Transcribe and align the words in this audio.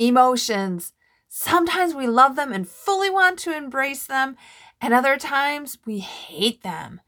Emotions. 0.00 0.94
Sometimes 1.28 1.94
we 1.94 2.06
love 2.06 2.34
them 2.34 2.54
and 2.54 2.66
fully 2.66 3.10
want 3.10 3.38
to 3.40 3.54
embrace 3.54 4.06
them, 4.06 4.34
and 4.80 4.94
other 4.94 5.18
times 5.18 5.76
we 5.84 5.98
hate 5.98 6.62
them. 6.62 7.02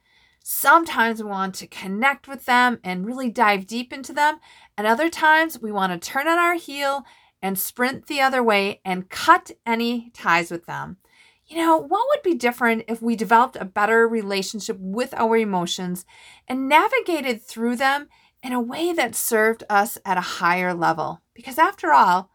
Sometimes 0.44 1.22
we 1.22 1.30
want 1.30 1.54
to 1.54 1.66
connect 1.66 2.28
with 2.28 2.44
them 2.44 2.78
and 2.84 3.06
really 3.06 3.30
dive 3.30 3.66
deep 3.66 3.94
into 3.94 4.12
them, 4.12 4.40
and 4.76 4.86
other 4.86 5.08
times 5.08 5.58
we 5.58 5.72
want 5.72 5.90
to 5.90 6.10
turn 6.10 6.28
on 6.28 6.36
our 6.38 6.52
heel 6.52 7.04
and 7.40 7.58
sprint 7.58 8.08
the 8.08 8.20
other 8.20 8.42
way 8.42 8.82
and 8.84 9.08
cut 9.08 9.52
any 9.64 10.10
ties 10.10 10.50
with 10.50 10.66
them. 10.66 10.98
You 11.46 11.56
know, 11.56 11.78
what 11.78 12.06
would 12.10 12.22
be 12.22 12.34
different 12.34 12.84
if 12.88 13.00
we 13.00 13.16
developed 13.16 13.56
a 13.56 13.64
better 13.64 14.06
relationship 14.06 14.76
with 14.78 15.14
our 15.14 15.38
emotions 15.38 16.04
and 16.46 16.68
navigated 16.68 17.40
through 17.40 17.76
them 17.76 18.08
in 18.42 18.52
a 18.52 18.60
way 18.60 18.92
that 18.92 19.14
served 19.14 19.64
us 19.70 19.96
at 20.04 20.18
a 20.18 20.20
higher 20.42 20.74
level? 20.74 21.22
Because 21.32 21.56
after 21.56 21.90
all, 21.92 22.28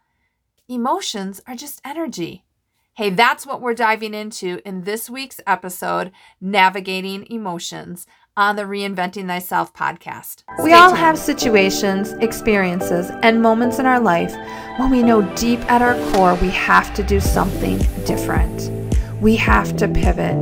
emotions 0.70 1.40
are 1.48 1.56
just 1.56 1.82
energy. 1.86 2.44
Hey, 2.96 3.10
that's 3.10 3.46
what 3.46 3.62
we're 3.62 3.74
diving 3.74 4.14
into 4.14 4.60
in 4.66 4.84
this 4.84 5.10
week's 5.10 5.40
episode, 5.48 6.12
Navigating 6.42 7.26
Emotions 7.30 8.06
on 8.36 8.56
the 8.56 8.64
Reinventing 8.64 9.28
Thyself 9.28 9.74
podcast. 9.74 10.44
We 10.62 10.74
all 10.74 10.94
have 10.94 11.18
situations, 11.18 12.12
experiences, 12.14 13.10
and 13.24 13.42
moments 13.42 13.80
in 13.80 13.86
our 13.86 14.00
life 14.00 14.36
when 14.78 14.90
we 14.90 15.04
know 15.04 15.22
deep 15.36 15.60
at 15.72 15.82
our 15.82 15.96
core 16.12 16.36
we 16.36 16.50
have 16.50 16.94
to 16.96 17.04
do 17.04 17.20
something 17.20 17.78
different. 18.06 18.70
We 19.22 19.36
have 19.38 19.78
to 19.78 19.88
pivot. 19.88 20.36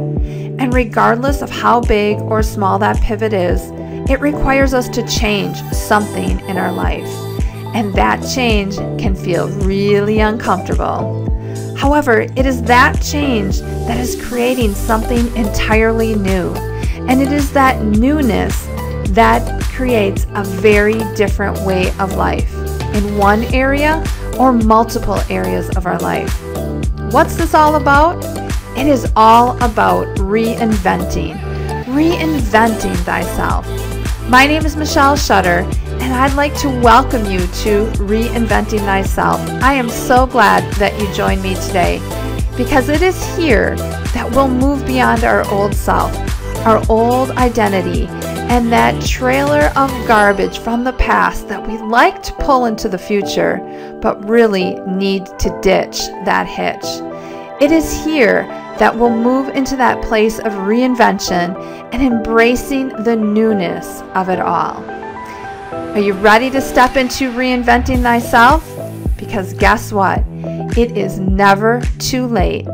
And 0.59 0.73
regardless 0.73 1.41
of 1.41 1.49
how 1.49 1.81
big 1.81 2.17
or 2.21 2.41
small 2.41 2.79
that 2.79 2.99
pivot 3.01 3.33
is, 3.33 3.61
it 4.09 4.19
requires 4.21 4.73
us 4.73 4.89
to 4.89 5.07
change 5.07 5.57
something 5.71 6.39
in 6.47 6.57
our 6.57 6.71
life. 6.71 7.24
And 7.75 7.93
that 7.93 8.25
change 8.33 8.77
can 8.99 9.13
feel 9.13 9.49
really 9.59 10.19
uncomfortable. 10.19 11.23
However, 11.77 12.21
it 12.21 12.45
is 12.45 12.63
that 12.63 13.01
change 13.01 13.59
that 13.59 13.99
is 13.99 14.19
creating 14.25 14.73
something 14.73 15.27
entirely 15.35 16.15
new 16.15 16.53
and 17.07 17.21
it 17.21 17.31
is 17.31 17.51
that 17.51 17.83
newness 17.83 18.65
that 19.09 19.61
creates 19.65 20.25
a 20.35 20.43
very 20.43 20.99
different 21.15 21.59
way 21.65 21.93
of 21.99 22.15
life 22.15 22.51
in 22.95 23.17
one 23.17 23.43
area 23.53 24.03
or 24.39 24.51
multiple 24.51 25.19
areas 25.29 25.69
of 25.75 25.85
our 25.85 25.99
life. 25.99 26.33
What's 27.11 27.35
this 27.35 27.53
all 27.53 27.75
about? 27.75 28.23
It 28.77 28.87
is 28.87 29.11
all 29.15 29.61
about 29.61 30.07
reinventing, 30.17 31.37
reinventing 31.83 32.95
thyself. 33.03 33.67
My 34.29 34.47
name 34.47 34.65
is 34.65 34.75
Michelle 34.75 35.15
Shutter, 35.15 35.69
and 36.05 36.13
I'd 36.13 36.35
like 36.35 36.55
to 36.59 36.69
welcome 36.69 37.25
you 37.25 37.39
to 37.39 37.89
Reinventing 37.97 38.79
Thyself. 38.79 39.41
I 39.63 39.73
am 39.73 39.89
so 39.89 40.27
glad 40.27 40.71
that 40.75 40.97
you 41.01 41.11
joined 41.13 41.41
me 41.41 41.55
today 41.55 41.97
because 42.55 42.89
it 42.89 43.01
is 43.01 43.35
here 43.35 43.75
that 44.13 44.29
we'll 44.31 44.47
move 44.47 44.85
beyond 44.85 45.23
our 45.23 45.49
old 45.51 45.73
self 45.73 46.15
our 46.65 46.83
old 46.89 47.29
identity, 47.31 48.07
and 48.49 48.71
that 48.71 48.99
trailer 49.05 49.71
of 49.75 49.89
garbage 50.07 50.57
from 50.57 50.83
the 50.83 50.93
past 50.93 51.47
that 51.47 51.65
we 51.65 51.77
like 51.77 52.23
to 52.23 52.33
pull 52.33 52.65
into 52.65 52.89
the 52.89 52.97
future, 52.97 53.59
but 54.01 54.27
really 54.27 54.79
need 54.81 55.27
to 55.37 55.55
ditch 55.61 56.07
that 56.25 56.47
hitch. 56.47 56.83
It 57.61 57.71
is 57.71 58.03
here 58.03 58.47
that 58.79 58.95
we'll 58.95 59.15
move 59.15 59.49
into 59.49 59.75
that 59.77 60.03
place 60.03 60.39
of 60.39 60.53
reinvention 60.53 61.55
and 61.93 62.01
embracing 62.01 62.89
the 63.03 63.15
newness 63.15 64.01
of 64.15 64.27
it 64.29 64.39
all. 64.39 64.83
Are 65.95 66.01
you 66.01 66.11
ready 66.11 66.49
to 66.49 66.59
step 66.59 66.97
into 66.97 67.31
reinventing 67.31 68.01
thyself? 68.01 68.69
Because 69.17 69.53
guess 69.53 69.93
what? 69.93 70.25
It 70.77 70.97
is 70.97 71.19
never 71.19 71.81
too 71.99 72.27
late, 72.27 72.67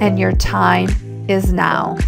and 0.00 0.16
your 0.16 0.30
time 0.30 0.88
is 1.28 1.52
now. 1.52 1.98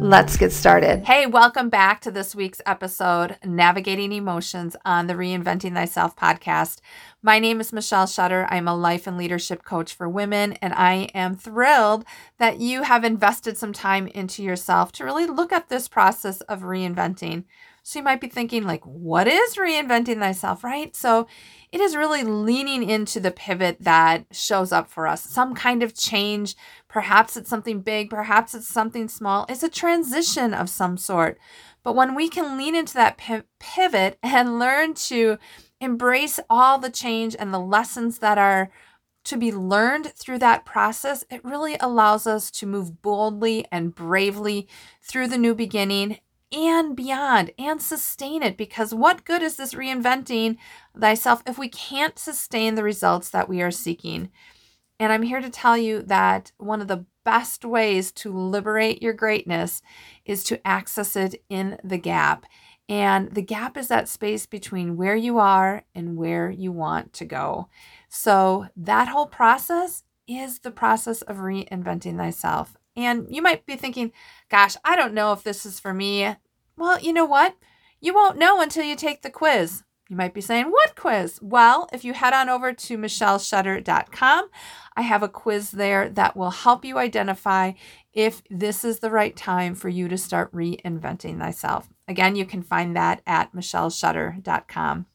Let's 0.00 0.36
get 0.36 0.50
started. 0.50 1.04
Hey, 1.04 1.26
welcome 1.26 1.68
back 1.68 2.00
to 2.00 2.10
this 2.10 2.34
week's 2.34 2.60
episode, 2.66 3.36
Navigating 3.44 4.10
Emotions 4.10 4.74
on 4.84 5.06
the 5.06 5.14
Reinventing 5.14 5.74
Thyself 5.74 6.16
podcast. 6.16 6.80
My 7.22 7.38
name 7.38 7.60
is 7.60 7.72
Michelle 7.72 8.08
Shutter. 8.08 8.48
I'm 8.50 8.66
a 8.66 8.74
life 8.74 9.06
and 9.06 9.16
leadership 9.16 9.62
coach 9.62 9.94
for 9.94 10.08
women, 10.08 10.54
and 10.54 10.74
I 10.74 11.10
am 11.14 11.36
thrilled 11.36 12.04
that 12.38 12.58
you 12.58 12.82
have 12.82 13.04
invested 13.04 13.56
some 13.56 13.72
time 13.72 14.08
into 14.08 14.42
yourself 14.42 14.90
to 14.92 15.04
really 15.04 15.26
look 15.26 15.52
at 15.52 15.68
this 15.68 15.86
process 15.86 16.40
of 16.40 16.62
reinventing. 16.62 17.44
So 17.84 17.98
you 17.98 18.04
might 18.04 18.20
be 18.20 18.28
thinking, 18.28 18.62
like, 18.62 18.84
what 18.84 19.26
is 19.26 19.56
reinventing 19.56 20.20
thyself, 20.20 20.62
right? 20.62 20.94
So 20.94 21.26
it 21.72 21.80
is 21.80 21.96
really 21.96 22.22
leaning 22.22 22.88
into 22.88 23.18
the 23.18 23.32
pivot 23.32 23.78
that 23.80 24.26
shows 24.30 24.70
up 24.70 24.88
for 24.88 25.08
us, 25.08 25.22
some 25.22 25.54
kind 25.54 25.82
of 25.82 25.94
change. 25.94 26.54
Perhaps 26.88 27.36
it's 27.36 27.50
something 27.50 27.80
big, 27.80 28.08
perhaps 28.08 28.54
it's 28.54 28.68
something 28.68 29.08
small. 29.08 29.46
It's 29.48 29.64
a 29.64 29.68
transition 29.68 30.54
of 30.54 30.70
some 30.70 30.96
sort. 30.96 31.38
But 31.82 31.96
when 31.96 32.14
we 32.14 32.28
can 32.28 32.56
lean 32.56 32.76
into 32.76 32.94
that 32.94 33.18
pivot 33.58 34.18
and 34.22 34.60
learn 34.60 34.94
to 34.94 35.38
embrace 35.80 36.38
all 36.48 36.78
the 36.78 36.90
change 36.90 37.34
and 37.36 37.52
the 37.52 37.58
lessons 37.58 38.20
that 38.20 38.38
are 38.38 38.70
to 39.24 39.36
be 39.36 39.50
learned 39.52 40.12
through 40.14 40.38
that 40.38 40.64
process, 40.64 41.24
it 41.30 41.44
really 41.44 41.76
allows 41.80 42.26
us 42.26 42.50
to 42.50 42.66
move 42.66 43.02
boldly 43.02 43.66
and 43.72 43.94
bravely 43.94 44.68
through 45.00 45.28
the 45.28 45.38
new 45.38 45.54
beginning 45.54 46.18
and 46.52 46.94
beyond 46.94 47.52
and 47.58 47.80
sustain 47.80 48.42
it 48.42 48.56
because 48.56 48.94
what 48.94 49.24
good 49.24 49.42
is 49.42 49.56
this 49.56 49.74
reinventing 49.74 50.56
thyself 50.98 51.42
if 51.46 51.58
we 51.58 51.68
can't 51.68 52.18
sustain 52.18 52.74
the 52.74 52.82
results 52.82 53.30
that 53.30 53.48
we 53.48 53.62
are 53.62 53.70
seeking? 53.70 54.30
And 55.00 55.12
I'm 55.12 55.22
here 55.22 55.40
to 55.40 55.50
tell 55.50 55.76
you 55.76 56.02
that 56.02 56.52
one 56.58 56.80
of 56.80 56.88
the 56.88 57.06
best 57.24 57.64
ways 57.64 58.12
to 58.12 58.32
liberate 58.32 59.02
your 59.02 59.12
greatness 59.12 59.82
is 60.24 60.44
to 60.44 60.64
access 60.66 61.16
it 61.16 61.42
in 61.48 61.78
the 61.82 61.98
gap. 61.98 62.46
And 62.88 63.32
the 63.32 63.42
gap 63.42 63.76
is 63.76 63.88
that 63.88 64.08
space 64.08 64.46
between 64.46 64.96
where 64.96 65.16
you 65.16 65.38
are 65.38 65.84
and 65.94 66.16
where 66.16 66.50
you 66.50 66.72
want 66.72 67.12
to 67.14 67.24
go. 67.24 67.68
So, 68.08 68.66
that 68.76 69.08
whole 69.08 69.26
process 69.26 70.04
is 70.26 70.60
the 70.60 70.70
process 70.70 71.22
of 71.22 71.38
reinventing 71.38 72.16
thyself. 72.16 72.76
And 72.96 73.26
you 73.30 73.42
might 73.42 73.66
be 73.66 73.76
thinking, 73.76 74.12
gosh, 74.50 74.76
I 74.84 74.96
don't 74.96 75.14
know 75.14 75.32
if 75.32 75.42
this 75.42 75.64
is 75.64 75.80
for 75.80 75.94
me. 75.94 76.36
Well, 76.76 77.00
you 77.00 77.12
know 77.12 77.24
what? 77.24 77.56
You 78.00 78.14
won't 78.14 78.38
know 78.38 78.60
until 78.60 78.84
you 78.84 78.96
take 78.96 79.22
the 79.22 79.30
quiz. 79.30 79.82
You 80.08 80.16
might 80.16 80.34
be 80.34 80.42
saying, 80.42 80.66
What 80.66 80.94
quiz? 80.94 81.38
Well, 81.40 81.88
if 81.90 82.04
you 82.04 82.12
head 82.12 82.34
on 82.34 82.50
over 82.50 82.74
to 82.74 82.98
michelleshutter.com, 82.98 84.50
I 84.94 85.00
have 85.00 85.22
a 85.22 85.28
quiz 85.28 85.70
there 85.70 86.10
that 86.10 86.36
will 86.36 86.50
help 86.50 86.84
you 86.84 86.98
identify 86.98 87.72
if 88.12 88.42
this 88.50 88.84
is 88.84 88.98
the 88.98 89.10
right 89.10 89.34
time 89.34 89.74
for 89.74 89.88
you 89.88 90.08
to 90.08 90.18
start 90.18 90.52
reinventing 90.52 91.38
thyself. 91.38 91.88
Again, 92.06 92.36
you 92.36 92.44
can 92.44 92.62
find 92.62 92.94
that 92.94 93.22
at 93.26 93.54
michelleshutter.com. 93.54 95.06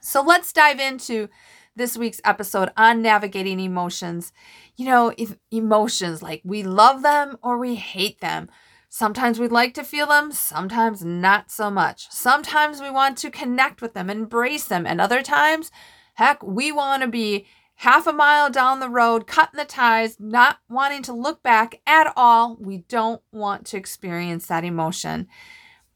So 0.00 0.22
let's 0.22 0.52
dive 0.52 0.80
into 0.80 1.28
this 1.76 1.96
week's 1.96 2.20
episode 2.24 2.70
on 2.76 3.02
navigating 3.02 3.60
emotions. 3.60 4.32
You 4.76 4.86
know, 4.86 5.12
emotions 5.50 6.22
like 6.22 6.40
we 6.44 6.62
love 6.62 7.02
them 7.02 7.36
or 7.42 7.58
we 7.58 7.76
hate 7.76 8.20
them. 8.20 8.48
Sometimes 8.88 9.38
we'd 9.38 9.52
like 9.52 9.74
to 9.74 9.84
feel 9.84 10.06
them, 10.06 10.32
sometimes 10.32 11.04
not 11.04 11.50
so 11.50 11.70
much. 11.70 12.10
Sometimes 12.10 12.80
we 12.80 12.88
want 12.88 13.18
to 13.18 13.30
connect 13.30 13.82
with 13.82 13.94
them, 13.94 14.08
embrace 14.08 14.64
them, 14.64 14.86
and 14.86 15.00
other 15.00 15.22
times, 15.22 15.70
heck, 16.14 16.42
we 16.42 16.72
want 16.72 17.02
to 17.02 17.08
be 17.08 17.46
half 17.80 18.06
a 18.06 18.12
mile 18.12 18.48
down 18.48 18.80
the 18.80 18.88
road, 18.88 19.26
cutting 19.26 19.58
the 19.58 19.64
ties, 19.66 20.16
not 20.18 20.60
wanting 20.68 21.02
to 21.02 21.12
look 21.12 21.42
back 21.42 21.80
at 21.86 22.10
all. 22.16 22.56
We 22.58 22.78
don't 22.88 23.20
want 23.32 23.66
to 23.66 23.76
experience 23.76 24.46
that 24.46 24.64
emotion. 24.64 25.28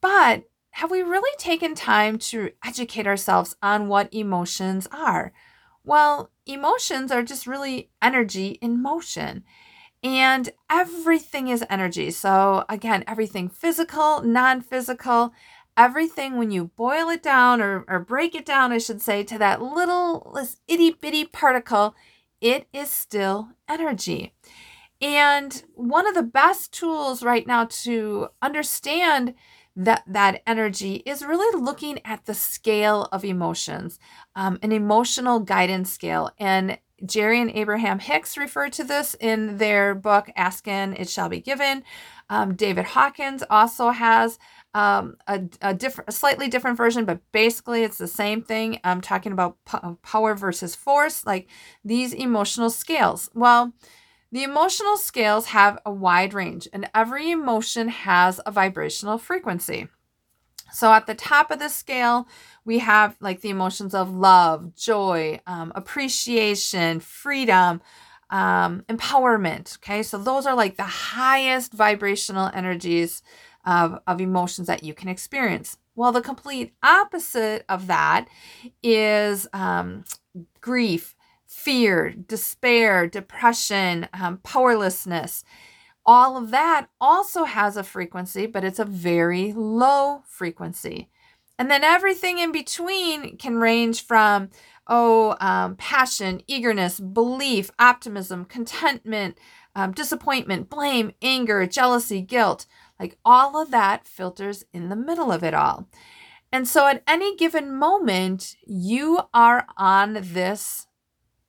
But 0.02 0.44
have 0.72 0.90
we 0.90 1.02
really 1.02 1.34
taken 1.38 1.74
time 1.74 2.18
to 2.18 2.50
educate 2.64 3.06
ourselves 3.06 3.56
on 3.62 3.88
what 3.88 4.12
emotions 4.12 4.86
are? 4.92 5.32
Well, 5.84 6.30
emotions 6.46 7.10
are 7.10 7.22
just 7.22 7.46
really 7.46 7.90
energy 8.02 8.58
in 8.60 8.82
motion. 8.82 9.44
And 10.02 10.50
everything 10.70 11.48
is 11.48 11.64
energy. 11.68 12.10
So, 12.10 12.64
again, 12.68 13.04
everything 13.06 13.48
physical, 13.48 14.22
non 14.22 14.62
physical, 14.62 15.32
everything 15.76 16.36
when 16.36 16.50
you 16.50 16.70
boil 16.76 17.08
it 17.10 17.22
down 17.22 17.60
or, 17.60 17.84
or 17.86 17.98
break 18.00 18.34
it 18.34 18.46
down, 18.46 18.72
I 18.72 18.78
should 18.78 19.02
say, 19.02 19.22
to 19.24 19.38
that 19.38 19.60
little 19.60 20.36
itty 20.68 20.92
bitty 20.92 21.26
particle, 21.26 21.94
it 22.40 22.66
is 22.72 22.88
still 22.90 23.50
energy. 23.68 24.34
And 25.02 25.62
one 25.74 26.06
of 26.06 26.14
the 26.14 26.22
best 26.22 26.72
tools 26.72 27.22
right 27.22 27.46
now 27.46 27.66
to 27.82 28.28
understand 28.42 29.34
that 29.76 30.02
that 30.06 30.42
energy 30.46 30.96
is 31.06 31.24
really 31.24 31.60
looking 31.60 32.00
at 32.04 32.26
the 32.26 32.34
scale 32.34 33.08
of 33.12 33.24
emotions, 33.24 33.98
um, 34.34 34.58
an 34.62 34.72
emotional 34.72 35.40
guidance 35.40 35.90
scale. 35.90 36.30
And 36.38 36.78
Jerry 37.04 37.40
and 37.40 37.50
Abraham 37.50 37.98
Hicks 37.98 38.36
refer 38.36 38.68
to 38.70 38.84
this 38.84 39.14
in 39.20 39.58
their 39.58 39.94
book, 39.94 40.30
Ask 40.36 40.68
and 40.68 40.98
It 40.98 41.08
Shall 41.08 41.28
Be 41.28 41.40
Given. 41.40 41.82
Um, 42.28 42.54
David 42.54 42.84
Hawkins 42.84 43.42
also 43.48 43.90
has 43.90 44.38
um, 44.74 45.16
a, 45.26 45.42
a 45.62 45.74
different, 45.74 46.10
a 46.10 46.12
slightly 46.12 46.48
different 46.48 46.76
version, 46.76 47.04
but 47.04 47.20
basically 47.32 47.82
it's 47.82 47.98
the 47.98 48.06
same 48.06 48.42
thing. 48.42 48.78
I'm 48.84 49.00
talking 49.00 49.32
about 49.32 49.56
p- 49.64 49.78
power 50.02 50.34
versus 50.34 50.76
force, 50.76 51.26
like 51.26 51.48
these 51.84 52.12
emotional 52.12 52.70
scales. 52.70 53.30
Well, 53.34 53.72
the 54.32 54.42
emotional 54.42 54.96
scales 54.96 55.46
have 55.46 55.78
a 55.84 55.92
wide 55.92 56.34
range, 56.34 56.68
and 56.72 56.88
every 56.94 57.30
emotion 57.30 57.88
has 57.88 58.40
a 58.46 58.52
vibrational 58.52 59.18
frequency. 59.18 59.88
So 60.72 60.92
at 60.92 61.06
the 61.06 61.14
top 61.14 61.50
of 61.50 61.58
the 61.58 61.68
scale, 61.68 62.28
we 62.64 62.78
have 62.78 63.16
like 63.20 63.40
the 63.40 63.50
emotions 63.50 63.94
of 63.94 64.14
love, 64.14 64.74
joy, 64.76 65.40
um, 65.46 65.72
appreciation, 65.74 67.00
freedom, 67.00 67.80
um, 68.30 68.84
empowerment. 68.88 69.78
Okay, 69.78 70.02
so 70.02 70.16
those 70.16 70.46
are 70.46 70.54
like 70.54 70.76
the 70.76 70.84
highest 70.84 71.72
vibrational 71.72 72.50
energies 72.54 73.22
of, 73.64 73.98
of 74.06 74.20
emotions 74.20 74.68
that 74.68 74.84
you 74.84 74.94
can 74.94 75.08
experience. 75.08 75.76
Well, 75.96 76.12
the 76.12 76.22
complete 76.22 76.72
opposite 76.82 77.64
of 77.68 77.88
that 77.88 78.28
is 78.82 79.48
um, 79.52 80.04
grief, 80.60 81.14
fear, 81.50 82.10
despair, 82.10 83.08
depression, 83.08 84.08
um, 84.14 84.38
powerlessness. 84.38 85.42
All 86.06 86.36
of 86.36 86.52
that 86.52 86.86
also 87.00 87.42
has 87.42 87.76
a 87.76 87.82
frequency, 87.82 88.46
but 88.46 88.62
it's 88.62 88.78
a 88.78 88.84
very 88.84 89.52
low 89.52 90.22
frequency. 90.26 91.10
And 91.58 91.68
then 91.68 91.82
everything 91.82 92.38
in 92.38 92.52
between 92.52 93.36
can 93.36 93.56
range 93.56 94.06
from, 94.06 94.50
oh, 94.86 95.36
um, 95.40 95.74
passion, 95.74 96.40
eagerness, 96.46 97.00
belief, 97.00 97.72
optimism, 97.80 98.44
contentment, 98.44 99.36
um, 99.74 99.90
disappointment, 99.90 100.70
blame, 100.70 101.12
anger, 101.20 101.66
jealousy, 101.66 102.22
guilt. 102.22 102.64
Like 102.98 103.18
all 103.24 103.60
of 103.60 103.72
that 103.72 104.06
filters 104.06 104.64
in 104.72 104.88
the 104.88 104.96
middle 104.96 105.32
of 105.32 105.42
it 105.42 105.52
all. 105.52 105.88
And 106.52 106.66
so 106.66 106.86
at 106.86 107.02
any 107.08 107.34
given 107.36 107.76
moment, 107.76 108.56
you 108.64 109.20
are 109.34 109.66
on 109.76 110.18
this 110.22 110.86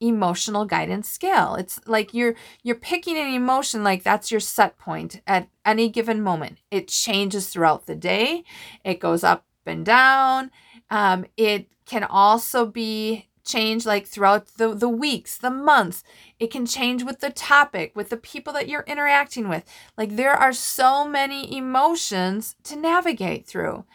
emotional 0.02 0.66
guidance 0.66 1.08
scale. 1.08 1.56
It's 1.56 1.80
like 1.86 2.14
you're 2.14 2.36
you're 2.64 2.76
picking 2.76 3.18
an 3.18 3.34
emotion 3.34 3.84
like 3.84 4.04
that's 4.04 4.32
your 4.32 4.40
set 4.40 4.78
point 4.78 5.22
at 5.26 5.48
any 5.66 5.90
given 5.90 6.22
moment. 6.22 6.58
It 6.72 6.88
changes 6.88 7.48
throughout 7.48 7.86
the 7.86 7.96
day. 7.96 8.44
It 8.84 9.00
goes 9.00 9.24
up 9.24 9.46
and 9.66 9.86
down. 9.86 10.52
Um, 10.90 11.26
it 11.38 11.68
can 11.86 12.04
also 12.04 12.66
be 12.66 13.28
changed 13.44 13.86
like 13.86 14.08
throughout 14.08 14.48
the, 14.58 14.74
the 14.74 14.90
weeks, 14.90 15.38
the 15.38 15.50
months. 15.50 16.04
It 16.40 16.52
can 16.52 16.66
change 16.66 17.04
with 17.04 17.20
the 17.20 17.30
topic, 17.30 17.96
with 17.96 18.10
the 18.10 18.18
people 18.18 18.54
that 18.54 18.68
you're 18.68 18.86
interacting 18.88 19.50
with. 19.50 19.64
Like 19.98 20.16
there 20.16 20.34
are 20.34 20.54
so 20.54 21.06
many 21.08 21.56
emotions 21.56 22.56
to 22.64 22.76
navigate 22.76 23.46
through. 23.48 23.86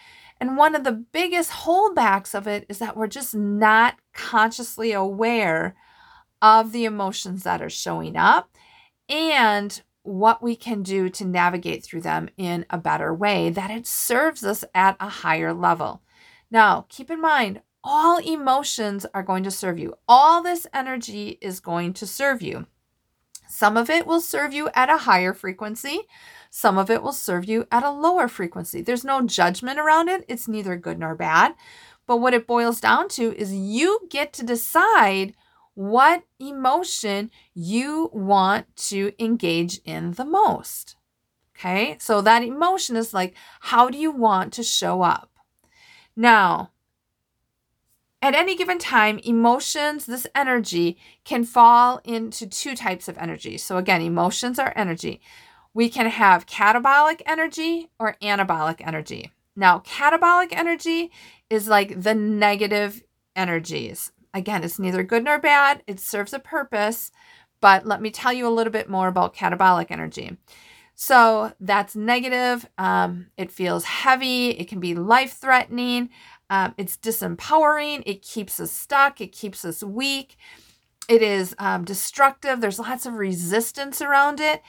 And 0.41 0.56
one 0.56 0.75
of 0.75 0.85
the 0.85 0.93
biggest 0.93 1.50
holdbacks 1.50 2.35
of 2.35 2.47
it 2.47 2.67
is 2.69 2.79
that 2.79 2.97
we're 2.97 3.06
just 3.06 3.35
not 3.35 3.97
consciously 4.12 4.93
aware 4.93 5.75
of 6.41 6.73
the 6.73 6.85
emotions 6.85 7.43
that 7.44 7.62
are 7.62 7.71
showing 7.71 8.17
up 8.17 8.50
and 9.09 9.83
what 10.03 10.43
we 10.43 10.55
can 10.55 10.83
do 10.83 11.09
to 11.09 11.25
navigate 11.25 11.85
through 11.85 12.00
them 12.00 12.29
in 12.37 12.65
a 12.71 12.79
better 12.79 13.12
way 13.12 13.50
that 13.50 13.71
it 13.71 13.87
serves 13.87 14.44
us 14.44 14.65
at 14.75 14.97
a 15.00 15.09
higher 15.09 15.53
level. 15.53 16.03
Now, 16.50 16.87
keep 16.88 17.11
in 17.11 17.21
mind, 17.21 17.61
all 17.83 18.19
emotions 18.19 19.06
are 19.15 19.23
going 19.23 19.43
to 19.44 19.50
serve 19.50 19.79
you. 19.79 19.94
All 20.09 20.43
this 20.43 20.67
energy 20.73 21.38
is 21.41 21.61
going 21.61 21.93
to 21.94 22.06
serve 22.06 22.43
you. 22.43 22.67
Some 23.49 23.77
of 23.77 23.88
it 23.91 24.06
will 24.06 24.21
serve 24.21 24.53
you 24.53 24.71
at 24.75 24.91
a 24.91 24.99
higher 24.99 25.33
frequency. 25.33 26.03
Some 26.50 26.79
of 26.79 26.91
it 26.91 27.03
will 27.03 27.12
serve 27.12 27.44
you 27.44 27.67
at 27.71 27.85
a 27.85 27.91
lower 27.91 28.29
frequency. 28.29 28.83
There's 28.83 29.05
no 29.05 29.23
judgment 29.23 29.79
around 29.79 30.09
it. 30.09 30.25
It's 30.29 30.49
neither 30.49 30.77
good 30.77 30.99
nor 30.99 31.15
bad. 31.15 31.55
But 32.06 32.19
what 32.19 32.35
it 32.35 32.47
boils 32.47 32.81
down 32.81 33.09
to 33.11 33.37
is 33.37 33.55
you 33.55 34.06
get 34.11 34.33
to 34.35 34.44
decide 34.44 35.35
what 35.76 36.25
emotion 36.40 37.31
you 37.55 38.11
want 38.12 38.75
to 38.76 39.12
engage 39.23 39.78
in 39.84 40.12
the 40.12 40.25
most. 40.25 40.96
Okay, 41.55 41.96
so 42.00 42.20
that 42.23 42.43
emotion 42.43 42.96
is 42.96 43.14
like, 43.14 43.34
how 43.61 43.88
do 43.88 43.99
you 43.99 44.11
want 44.11 44.52
to 44.55 44.62
show 44.62 45.02
up? 45.02 45.31
Now, 46.17 46.70
at 48.23 48.34
any 48.34 48.56
given 48.56 48.78
time, 48.78 49.19
emotions, 49.19 50.06
this 50.06 50.26
energy, 50.34 50.96
can 51.25 51.44
fall 51.44 52.00
into 52.05 52.46
two 52.46 52.75
types 52.75 53.06
of 53.06 53.19
energy. 53.19 53.58
So, 53.58 53.76
again, 53.76 54.00
emotions 54.00 54.58
are 54.58 54.73
energy. 54.75 55.20
We 55.75 55.90
can 55.90 56.06
have 56.06 56.46
catabolic 56.46 57.20
energy 57.26 57.90
or 57.99 58.17
anabolic 58.23 58.81
energy. 58.81 59.31
Now, 59.55 59.81
catabolic 59.81 60.49
energy 60.52 61.11
is 61.50 61.69
like 61.69 62.00
the 62.02 62.14
negative 62.14 63.02
energies. 63.34 64.11
Again, 64.37 64.62
it's 64.62 64.79
neither 64.79 65.03
good 65.03 65.25
nor 65.25 65.38
bad, 65.38 65.83
it 65.87 65.99
serves 65.99 66.35
a 66.35 66.38
purpose. 66.38 67.11
But 67.62 67.87
let 67.87 68.03
me 68.03 68.11
tell 68.11 68.35
you 68.35 68.47
a 68.47 68.53
little 68.53 68.73
bit 68.73 68.91
more 68.91 69.09
about 69.09 69.35
catabolic 69.35 69.91
energy. 69.91 70.37
So 70.94 71.55
that's 71.59 71.97
negative. 71.97 72.69
Um, 72.77 73.29
it 73.38 73.50
feels 73.50 73.85
heavy. 73.85 74.50
It 74.50 74.69
can 74.69 74.79
be 74.79 74.94
life 74.94 75.33
threatening. 75.33 76.11
Um, 76.50 76.75
it's 76.77 76.99
disempowering. 76.99 78.03
It 78.05 78.21
keeps 78.21 78.61
us 78.61 78.73
stuck. 78.73 79.23
It 79.23 79.33
keeps 79.33 79.65
us 79.65 79.83
weak. 79.83 80.37
It 81.09 81.23
is 81.23 81.55
um, 81.59 81.85
destructive. 81.85 82.61
There's 82.61 82.79
lots 82.79 83.06
of 83.06 83.15
resistance 83.15 84.03
around 84.03 84.38
it. 84.38 84.62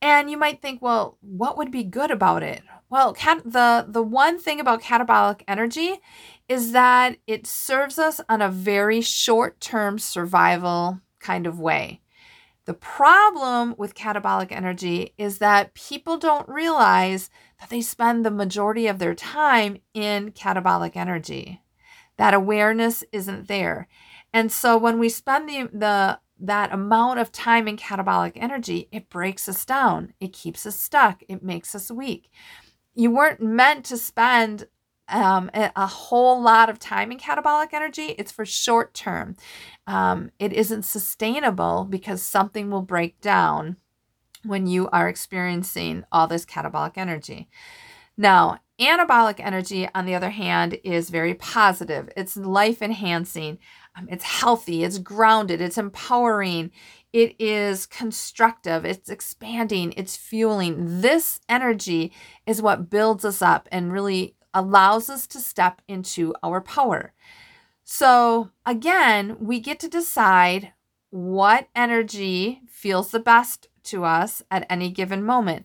And 0.00 0.30
you 0.30 0.36
might 0.36 0.62
think, 0.62 0.80
well, 0.80 1.18
what 1.20 1.56
would 1.56 1.70
be 1.70 1.82
good 1.84 2.10
about 2.10 2.42
it? 2.42 2.62
Well, 2.90 3.12
cat- 3.12 3.42
the 3.44 3.84
the 3.86 4.02
one 4.02 4.38
thing 4.38 4.60
about 4.60 4.82
catabolic 4.82 5.42
energy 5.46 6.00
is 6.48 6.72
that 6.72 7.16
it 7.26 7.46
serves 7.46 7.98
us 7.98 8.20
on 8.28 8.40
a 8.40 8.50
very 8.50 9.00
short-term 9.00 9.98
survival 9.98 11.00
kind 11.18 11.46
of 11.46 11.60
way. 11.60 12.00
The 12.64 12.74
problem 12.74 13.74
with 13.78 13.94
catabolic 13.94 14.52
energy 14.52 15.14
is 15.18 15.38
that 15.38 15.74
people 15.74 16.18
don't 16.18 16.48
realize 16.48 17.30
that 17.60 17.70
they 17.70 17.80
spend 17.80 18.24
the 18.24 18.30
majority 18.30 18.86
of 18.86 18.98
their 18.98 19.14
time 19.14 19.78
in 19.94 20.32
catabolic 20.32 20.94
energy. 20.94 21.62
That 22.18 22.34
awareness 22.34 23.04
isn't 23.10 23.48
there. 23.48 23.88
And 24.32 24.52
so 24.52 24.76
when 24.76 24.98
we 24.98 25.08
spend 25.08 25.48
the, 25.48 25.70
the 25.72 26.20
that 26.40 26.72
amount 26.72 27.18
of 27.18 27.32
time 27.32 27.66
in 27.66 27.76
catabolic 27.76 28.32
energy, 28.36 28.88
it 28.92 29.08
breaks 29.08 29.48
us 29.48 29.64
down. 29.64 30.14
It 30.20 30.32
keeps 30.32 30.66
us 30.66 30.78
stuck. 30.78 31.22
It 31.28 31.42
makes 31.42 31.74
us 31.74 31.90
weak 31.90 32.30
you 32.98 33.12
weren't 33.12 33.40
meant 33.40 33.84
to 33.84 33.96
spend 33.96 34.66
um, 35.08 35.50
a, 35.54 35.86
whole 35.86 36.42
lot 36.42 36.68
of 36.68 36.80
time 36.80 37.12
in 37.12 37.18
catabolic 37.18 37.72
energy. 37.72 38.16
It's 38.18 38.32
for 38.32 38.44
short 38.44 38.92
term. 38.92 39.36
Um, 39.86 40.32
it 40.40 40.52
isn't 40.52 40.82
sustainable 40.84 41.86
because 41.88 42.20
something 42.20 42.70
will 42.70 42.82
break 42.82 43.20
down 43.20 43.76
when 44.42 44.66
you 44.66 44.88
are 44.88 45.08
experiencing 45.08 46.04
all 46.10 46.26
this 46.26 46.44
catabolic 46.44 46.94
energy. 46.96 47.48
Now, 48.16 48.58
anabolic 48.80 49.40
energy, 49.40 49.88
on 49.94 50.06
the 50.06 50.14
other 50.14 50.30
hand, 50.30 50.78
is 50.84 51.10
very 51.10 51.34
positive. 51.34 52.08
It's 52.16 52.36
life 52.36 52.80
enhancing. 52.80 53.58
Um, 53.96 54.08
it's 54.10 54.24
healthy. 54.24 54.84
It's 54.84 54.98
grounded. 54.98 55.60
It's 55.60 55.78
empowering. 55.78 56.70
It 57.12 57.36
is 57.38 57.86
constructive, 57.86 58.84
it's 58.84 59.08
expanding, 59.08 59.94
it's 59.96 60.16
fueling. 60.16 61.00
This 61.00 61.40
energy 61.48 62.12
is 62.46 62.60
what 62.60 62.90
builds 62.90 63.24
us 63.24 63.40
up 63.40 63.66
and 63.72 63.92
really 63.92 64.34
allows 64.52 65.08
us 65.08 65.26
to 65.28 65.40
step 65.40 65.80
into 65.88 66.34
our 66.42 66.60
power. 66.60 67.14
So, 67.82 68.50
again, 68.66 69.38
we 69.40 69.60
get 69.60 69.80
to 69.80 69.88
decide 69.88 70.72
what 71.10 71.68
energy 71.74 72.60
feels 72.68 73.10
the 73.10 73.20
best 73.20 73.68
to 73.84 74.04
us 74.04 74.42
at 74.50 74.66
any 74.68 74.90
given 74.90 75.24
moment. 75.24 75.64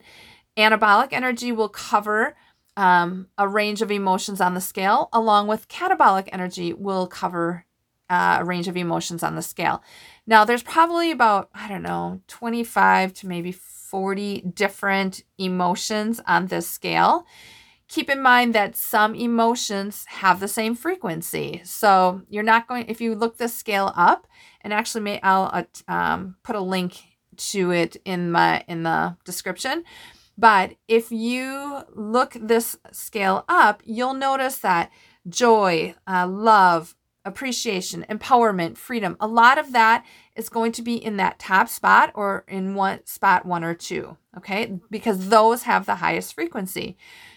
Anabolic 0.56 1.12
energy 1.12 1.52
will 1.52 1.68
cover 1.68 2.34
um, 2.76 3.28
a 3.38 3.48
range 3.48 3.82
of 3.82 3.90
emotions 3.90 4.40
on 4.40 4.54
the 4.54 4.60
scale, 4.60 5.08
along 5.12 5.46
with 5.46 5.68
catabolic 5.68 6.28
energy 6.32 6.72
will 6.72 7.06
cover 7.06 7.66
uh, 8.10 8.38
a 8.40 8.44
range 8.44 8.68
of 8.68 8.76
emotions 8.76 9.22
on 9.22 9.34
the 9.34 9.42
scale. 9.42 9.82
Now, 10.26 10.44
there's 10.44 10.62
probably 10.62 11.10
about, 11.10 11.48
I 11.54 11.68
don't 11.68 11.82
know, 11.82 12.20
25 12.28 13.14
to 13.14 13.26
maybe 13.26 13.52
40 13.52 14.40
different 14.40 15.22
emotions 15.38 16.20
on 16.26 16.46
this 16.46 16.68
scale. 16.68 17.26
Keep 17.88 18.10
in 18.10 18.20
mind 18.22 18.54
that 18.54 18.76
some 18.76 19.14
emotions 19.14 20.04
have 20.08 20.40
the 20.40 20.48
same 20.48 20.74
frequency. 20.74 21.60
So 21.64 22.22
you're 22.28 22.42
not 22.42 22.66
going, 22.66 22.86
if 22.88 23.00
you 23.00 23.14
look 23.14 23.36
this 23.36 23.54
scale 23.54 23.92
up, 23.94 24.26
and 24.62 24.72
actually, 24.72 25.02
may, 25.02 25.20
I'll 25.22 25.50
uh, 25.52 25.64
um, 25.86 26.36
put 26.42 26.56
a 26.56 26.60
link 26.60 26.96
to 27.36 27.70
it 27.70 27.96
in 28.04 28.30
my 28.30 28.64
in 28.68 28.84
the 28.84 29.16
description. 29.24 29.84
But 30.36 30.74
if 30.88 31.12
you 31.12 31.82
look 31.94 32.36
this 32.40 32.76
scale 32.90 33.44
up, 33.48 33.82
you'll 33.84 34.14
notice 34.14 34.58
that 34.58 34.90
joy, 35.28 35.94
uh, 36.06 36.26
love, 36.26 36.96
appreciation, 37.24 38.04
empowerment, 38.10 38.76
freedom. 38.76 39.16
A 39.20 39.26
lot 39.26 39.58
of 39.58 39.72
that 39.72 40.04
is 40.36 40.48
going 40.48 40.72
to 40.72 40.82
be 40.82 40.96
in 40.96 41.16
that 41.16 41.38
top 41.38 41.68
spot 41.68 42.10
or 42.14 42.44
in 42.48 42.74
one 42.74 43.04
spot 43.06 43.46
one 43.46 43.64
or 43.64 43.74
two, 43.74 44.16
okay? 44.36 44.78
Because 44.90 45.28
those 45.28 45.62
have 45.62 45.86
the 45.86 45.96
highest 45.96 46.34
frequency. 46.34 46.96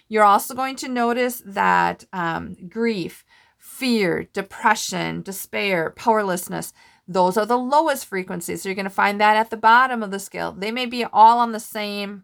You're 0.09 0.23
also 0.23 0.53
going 0.53 0.75
to 0.77 0.89
notice 0.89 1.41
that 1.45 2.05
um, 2.11 2.55
grief, 2.67 3.23
fear, 3.57 4.27
depression, 4.33 5.21
despair, 5.21 5.91
powerlessness, 5.91 6.73
those 7.07 7.37
are 7.37 7.45
the 7.45 7.57
lowest 7.57 8.05
frequencies. 8.05 8.61
So 8.61 8.69
you're 8.69 8.75
going 8.75 8.85
to 8.85 8.89
find 8.89 9.21
that 9.21 9.37
at 9.37 9.49
the 9.49 9.57
bottom 9.57 10.03
of 10.03 10.11
the 10.11 10.19
scale. 10.19 10.51
They 10.51 10.71
may 10.71 10.85
be 10.85 11.05
all 11.05 11.39
on 11.39 11.53
the 11.53 11.59
same 11.59 12.23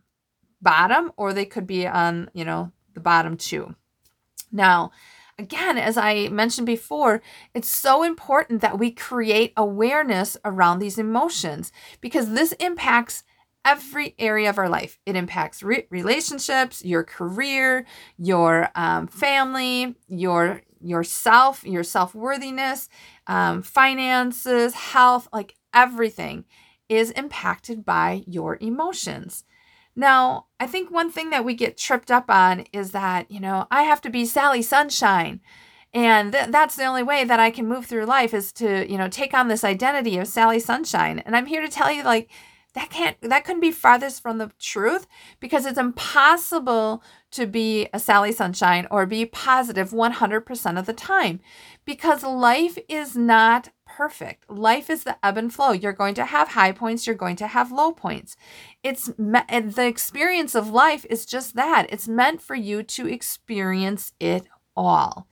bottom 0.63 1.11
or 1.17 1.33
they 1.33 1.45
could 1.45 1.67
be 1.67 1.85
on, 1.85 2.29
you 2.33 2.45
know, 2.45 2.71
the 2.93 2.99
bottom 2.99 3.37
two. 3.37 3.75
Now, 4.51 4.91
again, 5.37 5.77
as 5.77 5.97
I 5.97 6.29
mentioned 6.29 6.67
before, 6.67 7.21
it's 7.53 7.67
so 7.67 8.03
important 8.03 8.61
that 8.61 8.79
we 8.79 8.91
create 8.91 9.53
awareness 9.57 10.37
around 10.45 10.79
these 10.79 10.97
emotions 10.97 11.71
because 12.01 12.31
this 12.31 12.53
impacts 12.53 13.23
every 13.65 14.13
area 14.19 14.49
of 14.49 14.57
our 14.57 14.69
life. 14.69 14.99
It 15.05 15.15
impacts 15.15 15.63
re- 15.63 15.87
relationships, 15.89 16.83
your 16.83 17.03
career, 17.03 17.85
your 18.17 18.69
um, 18.75 19.07
family, 19.07 19.95
your 20.07 20.61
yourself, 20.81 21.63
your 21.63 21.83
self 21.83 22.13
worthiness, 22.13 22.89
um, 23.27 23.61
finances, 23.61 24.73
health, 24.73 25.27
like 25.31 25.55
everything 25.73 26.45
is 26.89 27.11
impacted 27.11 27.85
by 27.85 28.23
your 28.27 28.57
emotions. 28.59 29.45
Now, 29.95 30.47
I 30.59 30.67
think 30.67 30.89
one 30.89 31.11
thing 31.11 31.29
that 31.29 31.45
we 31.45 31.53
get 31.53 31.77
tripped 31.77 32.11
up 32.11 32.29
on 32.29 32.65
is 32.73 32.91
that, 32.91 33.29
you 33.29 33.39
know, 33.39 33.67
I 33.69 33.83
have 33.83 34.01
to 34.01 34.09
be 34.09 34.25
Sally 34.25 34.61
Sunshine. 34.61 35.39
And 35.93 36.31
th- 36.31 36.49
that's 36.49 36.75
the 36.75 36.85
only 36.85 37.03
way 37.03 37.23
that 37.23 37.39
I 37.39 37.51
can 37.51 37.67
move 37.67 37.85
through 37.85 38.05
life 38.05 38.33
is 38.33 38.51
to, 38.53 38.89
you 38.89 38.97
know, 38.97 39.07
take 39.07 39.33
on 39.33 39.47
this 39.47 39.63
identity 39.63 40.17
of 40.17 40.27
Sally 40.27 40.59
Sunshine. 40.59 41.19
And 41.19 41.35
I'm 41.35 41.45
here 41.45 41.61
to 41.61 41.69
tell 41.69 41.91
you, 41.91 42.03
like, 42.03 42.29
that 42.73 42.89
can't 42.89 43.17
that 43.21 43.45
couldn't 43.45 43.61
be 43.61 43.71
farthest 43.71 44.21
from 44.21 44.39
the 44.39 44.51
truth 44.59 45.05
because 45.39 45.65
it's 45.65 45.77
impossible 45.77 47.03
to 47.31 47.45
be 47.45 47.87
a 47.93 47.99
Sally 47.99 48.31
Sunshine 48.31 48.87
or 48.89 49.05
be 49.05 49.25
positive 49.25 49.91
100% 49.91 50.79
of 50.79 50.85
the 50.85 50.93
time 50.93 51.39
because 51.85 52.23
life 52.23 52.77
is 52.89 53.15
not 53.15 53.69
perfect. 53.97 54.49
Life 54.49 54.89
is 54.89 55.03
the 55.03 55.17
ebb 55.23 55.37
and 55.37 55.53
flow. 55.53 55.71
You're 55.71 55.93
going 55.93 56.15
to 56.15 56.25
have 56.25 56.49
high 56.49 56.71
points, 56.71 57.05
you're 57.05 57.15
going 57.15 57.35
to 57.37 57.47
have 57.47 57.71
low 57.71 57.91
points. 57.91 58.35
It's 58.81 59.11
and 59.49 59.73
the 59.73 59.87
experience 59.87 60.55
of 60.55 60.69
life 60.69 61.05
is 61.09 61.25
just 61.25 61.55
that. 61.55 61.87
It's 61.89 62.07
meant 62.07 62.41
for 62.41 62.55
you 62.55 62.83
to 62.83 63.07
experience 63.07 64.13
it 64.19 64.47
all. 64.75 65.27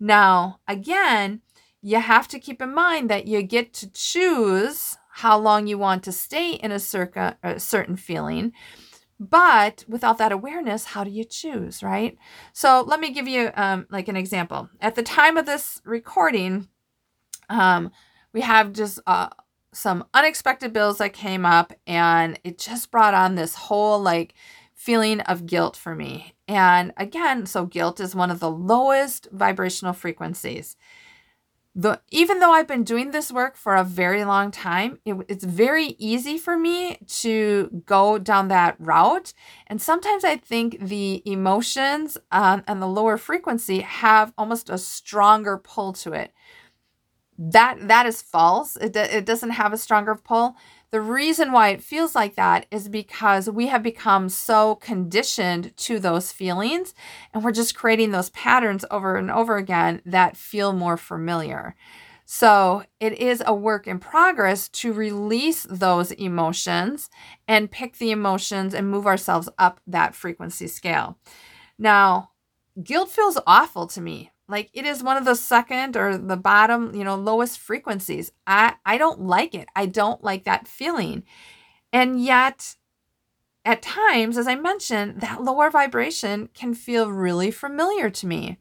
Now, 0.00 0.60
again, 0.66 1.42
you 1.82 2.00
have 2.00 2.26
to 2.28 2.38
keep 2.38 2.62
in 2.62 2.74
mind 2.74 3.10
that 3.10 3.26
you 3.26 3.42
get 3.42 3.72
to 3.74 3.90
choose 3.90 4.96
how 5.10 5.38
long 5.38 5.66
you 5.66 5.78
want 5.78 6.02
to 6.04 6.12
stay 6.12 6.52
in 6.52 6.72
a, 6.72 6.78
circa, 6.78 7.36
a 7.42 7.60
certain 7.60 7.96
feeling. 7.96 8.52
But 9.18 9.84
without 9.88 10.18
that 10.18 10.32
awareness, 10.32 10.84
how 10.84 11.04
do 11.04 11.10
you 11.10 11.24
choose, 11.24 11.82
right? 11.82 12.18
So 12.52 12.82
let 12.86 13.00
me 13.00 13.12
give 13.12 13.28
you 13.28 13.50
um, 13.54 13.86
like 13.90 14.08
an 14.08 14.16
example. 14.16 14.68
At 14.80 14.94
the 14.94 15.02
time 15.02 15.38
of 15.38 15.46
this 15.46 15.80
recording, 15.84 16.68
um, 17.48 17.90
we 18.32 18.40
have 18.42 18.72
just 18.72 19.00
uh, 19.06 19.28
some 19.72 20.04
unexpected 20.14 20.72
bills 20.72 20.98
that 20.98 21.12
came 21.12 21.46
up, 21.46 21.72
and 21.86 22.38
it 22.44 22.58
just 22.58 22.90
brought 22.90 23.14
on 23.14 23.34
this 23.34 23.54
whole 23.54 24.00
like 24.00 24.34
feeling 24.74 25.20
of 25.22 25.46
guilt 25.46 25.76
for 25.76 25.94
me. 25.94 26.34
And 26.48 26.92
again, 26.96 27.46
so 27.46 27.66
guilt 27.66 27.98
is 28.00 28.14
one 28.14 28.30
of 28.30 28.40
the 28.40 28.50
lowest 28.50 29.28
vibrational 29.32 29.92
frequencies 29.92 30.76
the 31.76 32.00
even 32.10 32.38
though 32.38 32.52
I've 32.52 32.66
been 32.66 32.84
doing 32.84 33.10
this 33.10 33.30
work 33.30 33.54
for 33.54 33.76
a 33.76 33.84
very 33.84 34.24
long 34.24 34.50
time, 34.50 34.98
it, 35.04 35.14
it's 35.28 35.44
very 35.44 35.94
easy 35.98 36.38
for 36.38 36.56
me 36.56 36.96
to 37.20 37.82
go 37.84 38.16
down 38.16 38.48
that 38.48 38.76
route. 38.78 39.34
And 39.66 39.80
sometimes 39.80 40.24
I 40.24 40.38
think 40.38 40.78
the 40.80 41.22
emotions 41.26 42.16
um, 42.32 42.64
and 42.66 42.80
the 42.80 42.86
lower 42.86 43.18
frequency 43.18 43.80
have 43.80 44.32
almost 44.38 44.70
a 44.70 44.78
stronger 44.78 45.58
pull 45.58 45.92
to 45.94 46.14
it. 46.14 46.32
That 47.38 47.88
that 47.88 48.06
is 48.06 48.22
false. 48.22 48.76
It, 48.76 48.96
it 48.96 49.26
doesn't 49.26 49.50
have 49.50 49.72
a 49.72 49.78
stronger 49.78 50.14
pull. 50.14 50.56
The 50.90 51.00
reason 51.00 51.52
why 51.52 51.70
it 51.70 51.82
feels 51.82 52.14
like 52.14 52.36
that 52.36 52.66
is 52.70 52.88
because 52.88 53.50
we 53.50 53.66
have 53.66 53.82
become 53.82 54.28
so 54.30 54.76
conditioned 54.76 55.76
to 55.78 55.98
those 55.98 56.32
feelings 56.32 56.94
and 57.34 57.44
we're 57.44 57.52
just 57.52 57.74
creating 57.76 58.12
those 58.12 58.30
patterns 58.30 58.84
over 58.90 59.16
and 59.16 59.30
over 59.30 59.56
again 59.56 60.00
that 60.06 60.36
feel 60.36 60.72
more 60.72 60.96
familiar. 60.96 61.74
So 62.24 62.84
it 63.00 63.12
is 63.18 63.42
a 63.46 63.54
work 63.54 63.86
in 63.86 63.98
progress 63.98 64.68
to 64.70 64.92
release 64.92 65.64
those 65.68 66.12
emotions 66.12 67.10
and 67.46 67.70
pick 67.70 67.98
the 67.98 68.10
emotions 68.10 68.74
and 68.74 68.90
move 68.90 69.06
ourselves 69.06 69.48
up 69.58 69.80
that 69.86 70.14
frequency 70.14 70.66
scale. 70.66 71.18
Now, 71.78 72.30
guilt 72.82 73.10
feels 73.10 73.38
awful 73.46 73.86
to 73.88 74.00
me. 74.00 74.32
Like 74.48 74.70
it 74.72 74.84
is 74.84 75.02
one 75.02 75.16
of 75.16 75.24
the 75.24 75.34
second 75.34 75.96
or 75.96 76.16
the 76.16 76.36
bottom, 76.36 76.94
you 76.94 77.04
know, 77.04 77.16
lowest 77.16 77.58
frequencies. 77.58 78.30
I 78.46 78.74
I 78.84 78.98
don't 78.98 79.22
like 79.22 79.54
it. 79.54 79.68
I 79.74 79.86
don't 79.86 80.22
like 80.22 80.44
that 80.44 80.68
feeling. 80.68 81.24
And 81.92 82.22
yet 82.22 82.76
at 83.64 83.82
times, 83.82 84.38
as 84.38 84.46
I 84.46 84.54
mentioned, 84.54 85.20
that 85.20 85.42
lower 85.42 85.70
vibration 85.70 86.48
can 86.54 86.74
feel 86.74 87.10
really 87.10 87.50
familiar 87.50 88.08
to 88.10 88.26
me. 88.26 88.58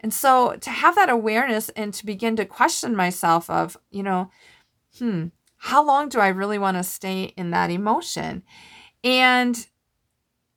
And 0.00 0.12
so 0.12 0.56
to 0.56 0.70
have 0.70 0.94
that 0.96 1.08
awareness 1.08 1.70
and 1.70 1.94
to 1.94 2.04
begin 2.04 2.36
to 2.36 2.44
question 2.44 2.94
myself 2.94 3.48
of, 3.48 3.78
you 3.90 4.02
know, 4.02 4.30
hmm, 4.98 5.28
how 5.56 5.84
long 5.84 6.08
do 6.08 6.18
I 6.18 6.28
really 6.28 6.58
want 6.58 6.76
to 6.76 6.82
stay 6.82 7.32
in 7.36 7.50
that 7.52 7.70
emotion? 7.70 8.42
And 9.04 9.66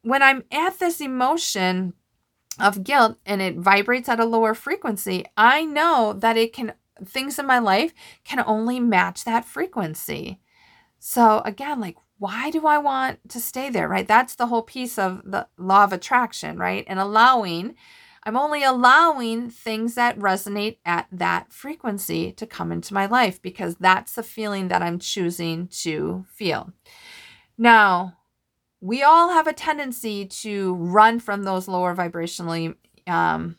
when 0.01 0.22
I'm 0.22 0.44
at 0.51 0.79
this 0.79 1.00
emotion, 1.00 1.94
of 2.60 2.84
guilt 2.84 3.18
and 3.26 3.42
it 3.42 3.58
vibrates 3.58 4.10
at 4.10 4.20
a 4.20 4.26
lower 4.26 4.54
frequency, 4.54 5.26
I 5.36 5.66
know 5.66 6.14
that 6.14 6.38
it 6.38 6.54
can, 6.54 6.74
things 7.04 7.38
in 7.40 7.46
my 7.46 7.60
life 7.60 7.94
can 8.24 8.44
only 8.46 8.80
match 8.80 9.24
that 9.24 9.46
frequency. 9.46 10.40
So 11.00 11.42
again, 11.46 11.80
like, 11.80 11.98
why 12.18 12.50
do 12.50 12.66
I 12.66 12.78
want 12.78 13.20
to 13.30 13.40
stay 13.40 13.70
there, 13.70 13.88
right? 13.88 14.08
That's 14.08 14.36
the 14.36 14.48
whole 14.48 14.62
piece 14.62 14.98
of 14.98 15.22
the 15.26 15.48
law 15.58 15.84
of 15.84 15.92
attraction, 15.92 16.58
right? 16.58 16.86
And 16.88 16.98
allowing, 16.98 17.76
I'm 18.24 18.38
only 18.38 18.64
allowing 18.64 19.50
things 19.50 19.96
that 19.96 20.18
resonate 20.18 20.78
at 20.86 21.08
that 21.12 21.52
frequency 21.52 22.32
to 22.32 22.48
come 22.48 22.72
into 22.72 22.94
my 22.94 23.06
life 23.06 23.42
because 23.42 23.76
that's 23.76 24.14
the 24.14 24.24
feeling 24.24 24.70
that 24.70 24.82
I'm 24.82 24.98
choosing 24.98 25.68
to 25.84 26.26
feel. 26.30 26.72
Now, 27.58 28.18
we 28.86 29.01
all 29.01 29.30
have 29.30 29.48
a 29.48 29.54
tendency 29.54 30.27
to 30.27 30.75
run 30.75 31.20
from 31.20 31.42
those 31.42 31.68
lower 31.68 31.96
vibrational 31.96 32.75
um, 33.08 33.56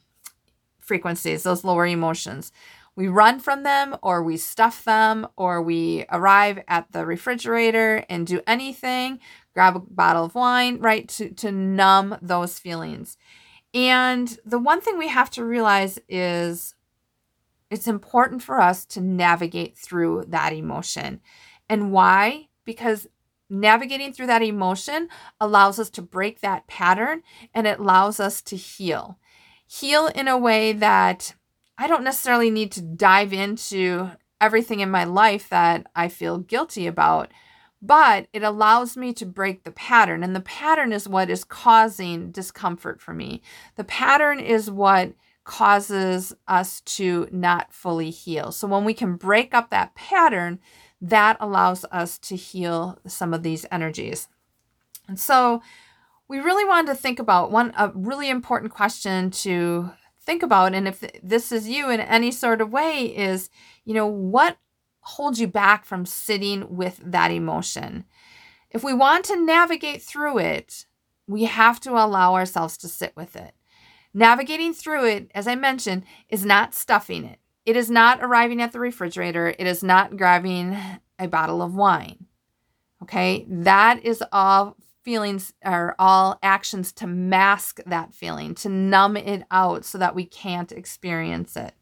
frequencies, 0.78 1.42
those 1.42 1.64
lower 1.64 1.84
emotions. 1.84 2.52
We 2.94 3.08
run 3.08 3.40
from 3.40 3.64
them, 3.64 3.96
or 4.04 4.22
we 4.22 4.36
stuff 4.36 4.84
them, 4.84 5.26
or 5.36 5.60
we 5.60 6.04
arrive 6.12 6.60
at 6.68 6.92
the 6.92 7.04
refrigerator 7.04 8.04
and 8.08 8.24
do 8.24 8.40
anything, 8.46 9.18
grab 9.52 9.74
a 9.74 9.80
bottle 9.80 10.24
of 10.24 10.36
wine, 10.36 10.78
right, 10.78 11.08
to, 11.08 11.30
to 11.30 11.50
numb 11.50 12.16
those 12.22 12.60
feelings. 12.60 13.16
And 13.74 14.38
the 14.46 14.60
one 14.60 14.80
thing 14.80 14.96
we 14.96 15.08
have 15.08 15.30
to 15.30 15.44
realize 15.44 15.98
is 16.08 16.76
it's 17.68 17.88
important 17.88 18.44
for 18.44 18.60
us 18.60 18.84
to 18.86 19.00
navigate 19.00 19.76
through 19.76 20.26
that 20.28 20.52
emotion. 20.52 21.20
And 21.68 21.90
why? 21.90 22.46
Because 22.64 23.08
navigating 23.48 24.12
through 24.12 24.26
that 24.26 24.42
emotion 24.42 25.08
allows 25.40 25.78
us 25.78 25.90
to 25.90 26.02
break 26.02 26.40
that 26.40 26.66
pattern 26.66 27.22
and 27.54 27.66
it 27.66 27.78
allows 27.78 28.20
us 28.20 28.42
to 28.42 28.56
heal. 28.56 29.18
Heal 29.66 30.08
in 30.08 30.28
a 30.28 30.38
way 30.38 30.72
that 30.72 31.34
I 31.78 31.86
don't 31.86 32.04
necessarily 32.04 32.50
need 32.50 32.72
to 32.72 32.82
dive 32.82 33.32
into 33.32 34.10
everything 34.40 34.80
in 34.80 34.90
my 34.90 35.04
life 35.04 35.48
that 35.48 35.86
I 35.94 36.08
feel 36.08 36.38
guilty 36.38 36.86
about, 36.86 37.32
but 37.82 38.28
it 38.32 38.42
allows 38.42 38.96
me 38.96 39.12
to 39.14 39.26
break 39.26 39.64
the 39.64 39.70
pattern. 39.70 40.22
And 40.22 40.34
the 40.34 40.40
pattern 40.40 40.92
is 40.92 41.08
what 41.08 41.30
is 41.30 41.44
causing 41.44 42.30
discomfort 42.30 43.00
for 43.00 43.12
me. 43.12 43.42
The 43.76 43.84
pattern 43.84 44.40
is 44.40 44.70
what 44.70 45.12
causes 45.44 46.34
us 46.48 46.80
to 46.82 47.28
not 47.30 47.72
fully 47.72 48.10
heal. 48.10 48.50
So 48.52 48.66
when 48.66 48.84
we 48.84 48.94
can 48.94 49.16
break 49.16 49.54
up 49.54 49.70
that 49.70 49.94
pattern, 49.94 50.58
that 51.00 51.36
allows 51.40 51.84
us 51.90 52.18
to 52.18 52.36
heal 52.36 52.98
some 53.06 53.34
of 53.34 53.42
these 53.42 53.66
energies. 53.70 54.28
And 55.08 55.18
so 55.18 55.62
we 56.28 56.38
really 56.38 56.64
wanted 56.64 56.88
to 56.88 56.94
think 56.94 57.18
about 57.18 57.50
one 57.50 57.72
a 57.76 57.92
really 57.94 58.28
important 58.28 58.72
question 58.72 59.30
to 59.30 59.90
think 60.20 60.42
about 60.42 60.74
and 60.74 60.88
if 60.88 61.04
this 61.22 61.52
is 61.52 61.68
you 61.68 61.88
in 61.88 62.00
any 62.00 62.32
sort 62.32 62.60
of 62.60 62.72
way 62.72 63.04
is, 63.16 63.48
you 63.84 63.94
know, 63.94 64.06
what 64.06 64.58
holds 65.00 65.40
you 65.40 65.46
back 65.46 65.84
from 65.84 66.04
sitting 66.04 66.76
with 66.76 67.00
that 67.04 67.30
emotion? 67.30 68.04
If 68.70 68.82
we 68.82 68.92
want 68.92 69.24
to 69.26 69.40
navigate 69.44 70.02
through 70.02 70.38
it, 70.38 70.86
we 71.28 71.44
have 71.44 71.78
to 71.80 71.92
allow 71.92 72.34
ourselves 72.34 72.76
to 72.78 72.88
sit 72.88 73.12
with 73.14 73.36
it. 73.36 73.54
Navigating 74.12 74.72
through 74.72 75.06
it, 75.06 75.30
as 75.34 75.46
I 75.46 75.54
mentioned, 75.54 76.04
is 76.28 76.44
not 76.44 76.74
stuffing 76.74 77.24
it. 77.24 77.38
It 77.66 77.76
is 77.76 77.90
not 77.90 78.22
arriving 78.22 78.62
at 78.62 78.72
the 78.72 78.80
refrigerator. 78.80 79.48
It 79.58 79.66
is 79.66 79.82
not 79.82 80.16
grabbing 80.16 80.78
a 81.18 81.28
bottle 81.28 81.60
of 81.60 81.74
wine. 81.74 82.26
Okay, 83.02 83.44
that 83.48 84.04
is 84.04 84.22
all 84.32 84.76
feelings 85.04 85.52
are 85.64 85.94
all 85.98 86.38
actions 86.42 86.92
to 86.92 87.06
mask 87.06 87.80
that 87.86 88.14
feeling, 88.14 88.54
to 88.56 88.68
numb 88.68 89.16
it 89.16 89.44
out 89.50 89.84
so 89.84 89.98
that 89.98 90.14
we 90.14 90.24
can't 90.24 90.72
experience 90.72 91.56
it. 91.56 91.74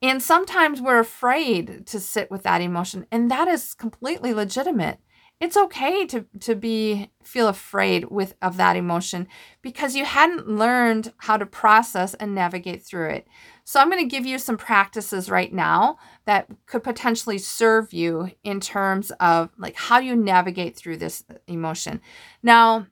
And 0.00 0.22
sometimes 0.22 0.80
we're 0.80 1.00
afraid 1.00 1.86
to 1.88 2.00
sit 2.00 2.30
with 2.30 2.42
that 2.44 2.62
emotion, 2.62 3.06
and 3.12 3.30
that 3.30 3.48
is 3.48 3.74
completely 3.74 4.32
legitimate. 4.32 4.98
It's 5.40 5.56
okay 5.56 6.06
to 6.06 6.26
to 6.40 6.54
be 6.54 7.10
feel 7.22 7.48
afraid 7.48 8.10
with 8.10 8.34
of 8.40 8.56
that 8.58 8.76
emotion 8.76 9.26
because 9.62 9.94
you 9.96 10.04
hadn't 10.04 10.48
learned 10.48 11.12
how 11.18 11.36
to 11.38 11.46
process 11.46 12.14
and 12.14 12.34
navigate 12.34 12.82
through 12.82 13.10
it. 13.10 13.28
So 13.70 13.78
I'm 13.78 13.88
going 13.88 14.02
to 14.02 14.10
give 14.10 14.26
you 14.26 14.40
some 14.40 14.56
practices 14.56 15.30
right 15.30 15.52
now 15.52 15.96
that 16.24 16.48
could 16.66 16.82
potentially 16.82 17.38
serve 17.38 17.92
you 17.92 18.32
in 18.42 18.58
terms 18.58 19.12
of 19.20 19.50
like 19.58 19.76
how 19.76 20.00
you 20.00 20.16
navigate 20.16 20.74
through 20.74 20.96
this 20.96 21.22
emotion. 21.46 22.00
Now, 22.42 22.88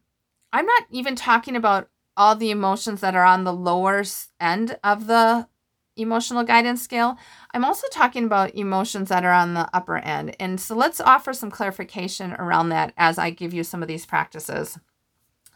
I'm 0.52 0.66
not 0.66 0.85
even 0.92 1.16
talking 1.16 1.56
about 1.56 1.88
all 2.16 2.37
the 2.37 2.52
emotions 2.52 3.00
that 3.00 3.16
are 3.16 3.25
on 3.25 3.42
the 3.42 3.52
lower 3.52 4.04
end 4.38 4.78
of 4.85 5.08
the 5.08 5.49
emotional 5.97 6.44
guidance 6.44 6.80
scale. 6.80 7.18
I'm 7.52 7.64
also 7.64 7.88
talking 7.90 8.23
about 8.23 8.54
emotions 8.54 9.08
that 9.08 9.25
are 9.25 9.32
on 9.32 9.54
the 9.54 9.68
upper 9.75 9.97
end. 9.97 10.37
And 10.38 10.61
so 10.61 10.76
let's 10.76 11.00
offer 11.00 11.32
some 11.32 11.50
clarification 11.50 12.35
around 12.35 12.68
that 12.68 12.92
as 12.97 13.18
I 13.18 13.30
give 13.30 13.52
you 13.52 13.64
some 13.64 13.82
of 13.82 13.88
these 13.88 14.06
practices. 14.06 14.78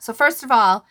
So, 0.00 0.12
first 0.12 0.42
of 0.42 0.50
all, 0.50 0.84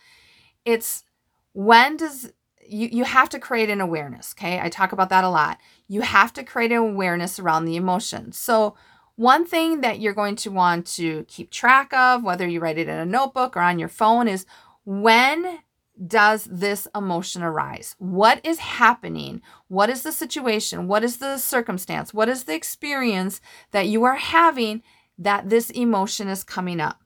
it's 0.64 1.04
when 1.52 1.98
does 1.98 2.32
you, 2.68 2.90
you 2.92 3.04
have 3.04 3.30
to 3.30 3.40
create 3.40 3.70
an 3.70 3.82
awareness. 3.82 4.34
Okay. 4.38 4.60
I 4.60 4.70
talk 4.70 4.92
about 4.92 5.10
that 5.10 5.24
a 5.24 5.30
lot. 5.30 5.60
You 5.88 6.02
have 6.02 6.34
to 6.34 6.44
create 6.44 6.72
an 6.72 6.78
awareness 6.78 7.40
around 7.40 7.66
the 7.66 7.76
emotion. 7.76 8.32
So, 8.32 8.76
one 9.16 9.46
thing 9.46 9.82
that 9.82 10.00
you're 10.00 10.14
going 10.14 10.36
to 10.38 10.50
want 10.50 10.88
to 10.88 11.26
keep 11.26 11.52
track 11.52 11.94
of, 11.94 12.24
whether 12.24 12.48
you 12.48 12.60
write 12.60 12.78
it 12.78 12.88
in 12.88 12.98
a 12.98 13.06
notebook 13.06 13.56
or 13.56 13.60
on 13.60 13.78
your 13.78 13.90
phone, 13.90 14.28
is 14.28 14.46
when 14.86 15.60
does 16.08 16.46
this 16.46 16.88
emotion 16.96 17.44
arise? 17.44 17.96
What 18.00 18.44
is 18.44 18.60
happening? 18.60 19.42
What 19.68 19.90
is 19.90 20.02
the 20.02 20.12
situation? 20.12 20.88
What 20.88 21.04
is 21.04 21.18
the 21.18 21.38
circumstance? 21.38 22.14
What 22.14 22.30
is 22.30 22.46
the 22.46 22.56
experience 22.56 23.42
that 23.72 23.88
you 23.88 24.04
are 24.06 24.16
having 24.16 24.82
that 25.18 25.50
this 25.50 25.70
emotion 25.70 26.28
is 26.28 26.44
coming 26.44 26.80
up? 26.80 27.02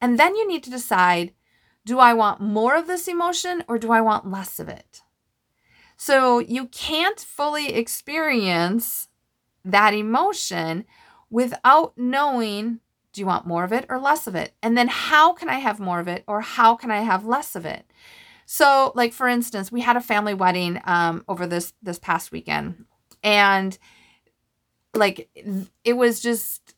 And 0.00 0.18
then 0.18 0.34
you 0.34 0.48
need 0.48 0.64
to 0.64 0.70
decide 0.70 1.32
do 1.84 1.98
I 1.98 2.14
want 2.14 2.40
more 2.40 2.76
of 2.76 2.86
this 2.86 3.08
emotion 3.08 3.64
or 3.68 3.78
do 3.78 3.92
I 3.92 4.00
want 4.00 4.30
less 4.30 4.58
of 4.58 4.68
it? 4.68 5.02
So 5.96 6.38
you 6.38 6.66
can't 6.66 7.20
fully 7.20 7.74
experience 7.74 9.08
that 9.64 9.94
emotion 9.94 10.84
without 11.30 11.96
knowing 11.96 12.80
do 13.12 13.20
you 13.20 13.26
want 13.26 13.46
more 13.46 13.62
of 13.62 13.72
it 13.72 13.84
or 13.88 13.98
less 13.98 14.26
of 14.26 14.34
it? 14.34 14.54
And 14.62 14.76
then 14.76 14.88
how 14.88 15.32
can 15.34 15.48
I 15.48 15.58
have 15.58 15.78
more 15.78 16.00
of 16.00 16.08
it 16.08 16.24
or 16.26 16.40
how 16.40 16.74
can 16.74 16.90
I 16.90 17.00
have 17.00 17.26
less 17.26 17.54
of 17.54 17.66
it? 17.66 17.84
So, 18.46 18.92
like 18.94 19.12
for 19.12 19.28
instance, 19.28 19.70
we 19.70 19.80
had 19.80 19.96
a 19.96 20.00
family 20.00 20.34
wedding 20.34 20.80
um, 20.84 21.24
over 21.28 21.46
this 21.46 21.72
this 21.82 21.98
past 21.98 22.32
weekend, 22.32 22.84
and 23.22 23.78
like 24.94 25.28
it 25.84 25.92
was 25.94 26.20
just 26.20 26.74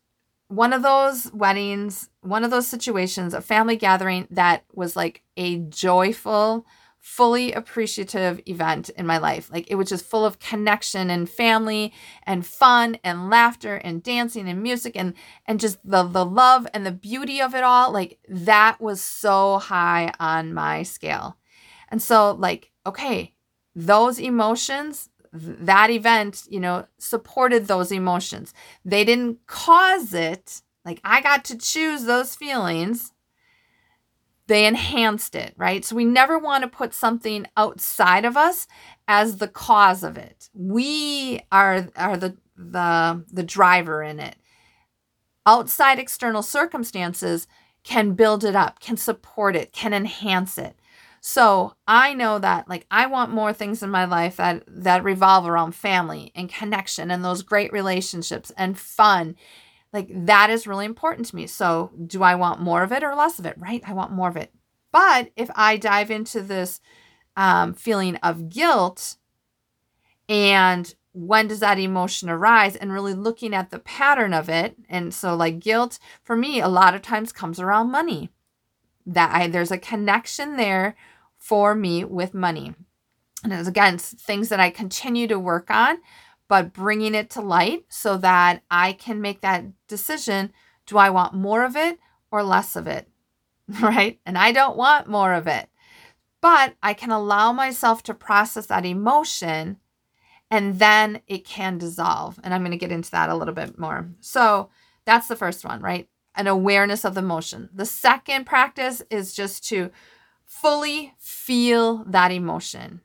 one 0.49 0.73
of 0.73 0.83
those 0.83 1.33
weddings, 1.33 2.11
one 2.25 2.45
of 2.45 2.51
those 2.51 2.67
situations, 2.67 3.35
a 3.35 3.41
family 3.41 3.77
gathering 3.77 4.27
that 4.31 4.65
was 4.73 4.97
like 4.97 5.23
a 5.37 5.59
joyful, 5.59 6.67
fully 6.99 7.53
appreciative 7.53 8.41
event 8.47 8.89
in 8.91 9.07
my 9.07 9.19
life. 9.19 9.51
Like 9.53 9.71
it 9.71 9.75
was 9.75 9.91
just 9.91 10.07
full 10.07 10.25
of 10.25 10.39
connection 10.39 11.11
and 11.11 11.29
family 11.29 11.93
and 12.25 12.47
fun 12.47 12.97
and 13.05 13.29
laughter 13.29 13.77
and 13.77 14.03
dancing 14.03 14.49
and 14.49 14.63
music 14.63 14.97
and 14.97 15.13
and 15.47 15.61
just 15.61 15.79
the 15.85 16.03
the 16.05 16.25
love 16.25 16.67
and 16.73 16.87
the 16.87 16.93
beauty 16.93 17.43
of 17.43 17.55
it 17.55 17.63
all. 17.63 17.93
Like 17.93 18.19
that 18.29 18.81
was 18.81 19.03
so 19.03 19.59
high 19.59 20.13
on 20.19 20.55
my 20.55 20.83
scale. 20.83 21.37
And 21.91 22.03
so, 22.03 22.33
like, 22.33 22.73
okay, 22.87 23.35
those 23.75 24.19
emotions, 24.19 25.11
that 25.33 25.91
event, 25.91 26.45
you 26.49 26.59
know, 26.61 26.87
supported 26.99 27.67
those 27.67 27.93
emotions. 27.93 28.55
They 28.85 29.05
didn't 29.05 29.47
cause 29.47 30.15
it. 30.15 30.63
Like, 30.85 31.01
I 31.05 31.21
got 31.21 31.45
to 31.47 31.59
choose 31.59 32.05
those 32.05 32.35
feelings. 32.35 33.13
They 34.47 34.67
enhanced 34.67 35.35
it, 35.35 35.55
right? 35.57 35.85
So 35.85 35.97
we 35.97 36.05
never 36.05 36.39
want 36.39 36.63
to 36.63 36.69
put 36.69 36.93
something 36.93 37.47
outside 37.57 38.25
of 38.27 38.37
us 38.37 38.67
as 39.09 39.39
the 39.39 39.49
cause 39.49 40.03
of 40.05 40.19
it. 40.19 40.51
We 40.53 41.41
are 41.51 41.89
are 41.97 42.17
the 42.19 42.37
the 42.57 43.25
the 43.33 43.43
driver 43.43 44.03
in 44.03 44.21
it. 44.21 44.37
Outside 45.47 45.99
external 45.99 46.43
circumstances 46.43 47.47
can 47.85 48.13
build 48.15 48.45
it 48.45 48.55
up, 48.57 48.81
can 48.81 48.97
support 48.97 49.57
it, 49.57 49.73
can 49.73 49.93
enhance 49.95 50.59
it. 50.59 50.79
So 51.21 51.75
I 51.89 52.13
know 52.13 52.39
that 52.39 52.69
like 52.69 52.87
I 52.91 53.07
want 53.07 53.31
more 53.31 53.55
things 53.55 53.83
in 53.83 53.89
my 53.89 54.05
life 54.05 54.37
that 54.37 54.63
that 54.69 55.05
revolve 55.05 55.47
around 55.47 55.75
family 55.75 56.33
and 56.35 56.51
connection 56.53 57.11
and 57.11 57.25
those 57.25 57.43
great 57.43 57.73
relationships 57.73 58.53
and 58.59 58.79
fun. 58.79 59.37
Like 59.95 60.11
that 60.27 60.51
is 60.51 60.67
really 60.67 60.85
important 60.85 61.29
to 61.29 61.37
me. 61.37 61.47
So 61.47 61.93
do 62.07 62.23
I 62.23 62.35
want 62.35 62.61
more 62.61 62.83
of 62.83 62.93
it 62.93 63.03
or 63.03 63.15
less 63.15 63.39
of 63.39 63.47
it? 63.47 63.57
Right? 63.57 63.83
I 63.87 63.95
want 63.95 64.13
more 64.13 64.29
of 64.29 64.37
it. 64.37 64.53
But 64.93 65.31
if 65.37 65.51
I 65.55 65.79
dive 65.79 66.11
into 66.11 66.43
this 66.43 66.81
um, 67.37 67.73
feeling 67.73 68.17
of 68.17 68.51
guilt 68.51 69.17
and 70.29 70.95
when 71.13 71.49
does 71.49 71.61
that 71.61 71.79
emotion 71.79 72.29
arise 72.29 72.77
and 72.77 72.93
really 72.93 73.15
looking 73.15 73.55
at 73.55 73.71
the 73.71 73.79
pattern 73.79 74.35
of 74.35 74.49
it 74.49 74.77
and 74.89 75.15
so 75.15 75.35
like 75.35 75.61
guilt 75.61 75.99
for 76.23 76.37
me 76.37 76.61
a 76.61 76.69
lot 76.69 76.95
of 76.95 77.03
times 77.03 77.33
comes 77.33 77.61
around 77.61 77.91
money 77.91 78.31
that 79.07 79.35
I 79.35 79.49
there's 79.49 79.71
a 79.71 79.79
connection 79.79 80.57
there 80.57 80.97
for 81.45 81.75
me 81.75 82.05
with 82.05 82.33
money. 82.33 82.75
And 83.43 83.53
as 83.53 83.69
again, 83.69 83.99
things 83.99 84.49
that 84.49 84.61
I 84.61 84.71
continue 84.71 85.27
to 85.29 85.39
work 85.39 85.71
on, 85.71 85.99
but 86.55 86.73
bringing 86.73 87.17
it 87.17 87.31
to 87.31 87.41
light 87.41 87.85
so 87.89 88.17
that 88.17 88.63
I 88.71 88.93
can 88.93 89.21
make 89.21 89.41
that 89.41 89.65
decision 89.89 90.53
do 90.87 90.97
I 90.99 91.11
want 91.11 91.35
more 91.35 91.65
of 91.65 91.75
it 91.75 91.99
or 92.31 92.45
less 92.45 92.77
of 92.77 92.87
it? 92.87 93.09
Right? 93.81 94.21
And 94.25 94.39
I 94.39 94.53
don't 94.53 94.77
want 94.77 95.09
more 95.09 95.33
of 95.33 95.49
it. 95.49 95.69
But 96.41 96.77
I 96.81 96.95
can 96.95 97.11
allow 97.11 97.53
myself 97.53 98.05
to 98.05 98.15
process 98.15 98.67
that 98.67 98.87
emotion 98.87 99.79
and 100.49 100.79
then 100.79 101.23
it 101.27 101.45
can 101.45 101.77
dissolve. 101.77 102.39
And 102.45 102.55
I'm 102.55 102.61
going 102.61 102.71
to 102.71 102.77
get 102.77 102.93
into 102.93 103.11
that 103.11 103.31
a 103.31 103.35
little 103.35 103.55
bit 103.55 103.77
more. 103.77 104.09
So 104.21 104.71
that's 105.07 105.27
the 105.27 105.35
first 105.35 105.65
one, 105.65 105.81
right? 105.81 106.09
An 106.37 106.47
awareness 106.47 107.05
of 107.05 107.15
the 107.15 107.21
emotion. 107.23 107.69
The 107.75 107.85
second 107.85 108.45
practice 108.45 109.03
is 109.11 109.35
just 109.35 109.67
to 109.71 109.91
fully 110.47 111.15
feel 111.19 112.05
that 112.05 112.31
emotion. 112.31 113.01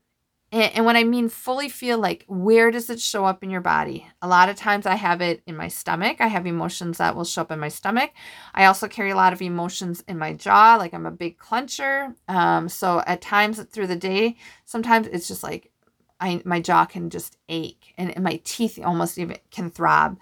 And, 0.52 0.72
and 0.76 0.86
when 0.86 0.96
I 0.96 1.04
mean 1.04 1.30
fully 1.30 1.70
feel, 1.70 1.98
like 1.98 2.26
where 2.28 2.72
does 2.72 2.90
it 2.90 3.00
show 3.00 3.26
up 3.26 3.44
in 3.44 3.50
your 3.50 3.62
body? 3.62 4.08
A 4.22 4.28
lot 4.28 4.50
of 4.50 4.56
times 4.56 4.86
I 4.86 4.96
have 4.96 5.22
it 5.22 5.42
in 5.46 5.56
my 5.56 5.68
stomach. 5.68 6.18
I 6.20 6.28
have 6.28 6.48
emotions 6.48 6.98
that 6.98 7.16
will 7.16 7.26
show 7.26 7.42
up 7.42 7.52
in 7.52 7.60
my 7.60 7.68
stomach. 7.68 8.12
I 8.54 8.66
also 8.66 8.88
carry 8.88 9.12
a 9.12 9.16
lot 9.16 9.34
of 9.34 9.42
emotions 9.42 10.04
in 10.08 10.18
my 10.18 10.34
jaw, 10.34 10.76
like 10.78 10.94
I'm 10.94 11.06
a 11.06 11.12
big 11.12 11.38
clencher. 11.38 12.16
Um, 12.28 12.70
so 12.70 13.04
at 13.06 13.22
times 13.22 13.62
through 13.64 13.88
the 13.88 13.96
day, 13.96 14.38
sometimes 14.66 15.08
it's 15.08 15.28
just 15.28 15.44
like 15.44 15.72
I, 16.20 16.42
my 16.46 16.60
jaw 16.60 16.86
can 16.86 17.10
just 17.10 17.38
ache 17.48 17.94
and, 17.98 18.12
and 18.12 18.24
my 18.24 18.42
teeth 18.44 18.80
almost 18.84 19.18
even 19.18 19.38
can 19.52 19.70
throb. 19.70 20.20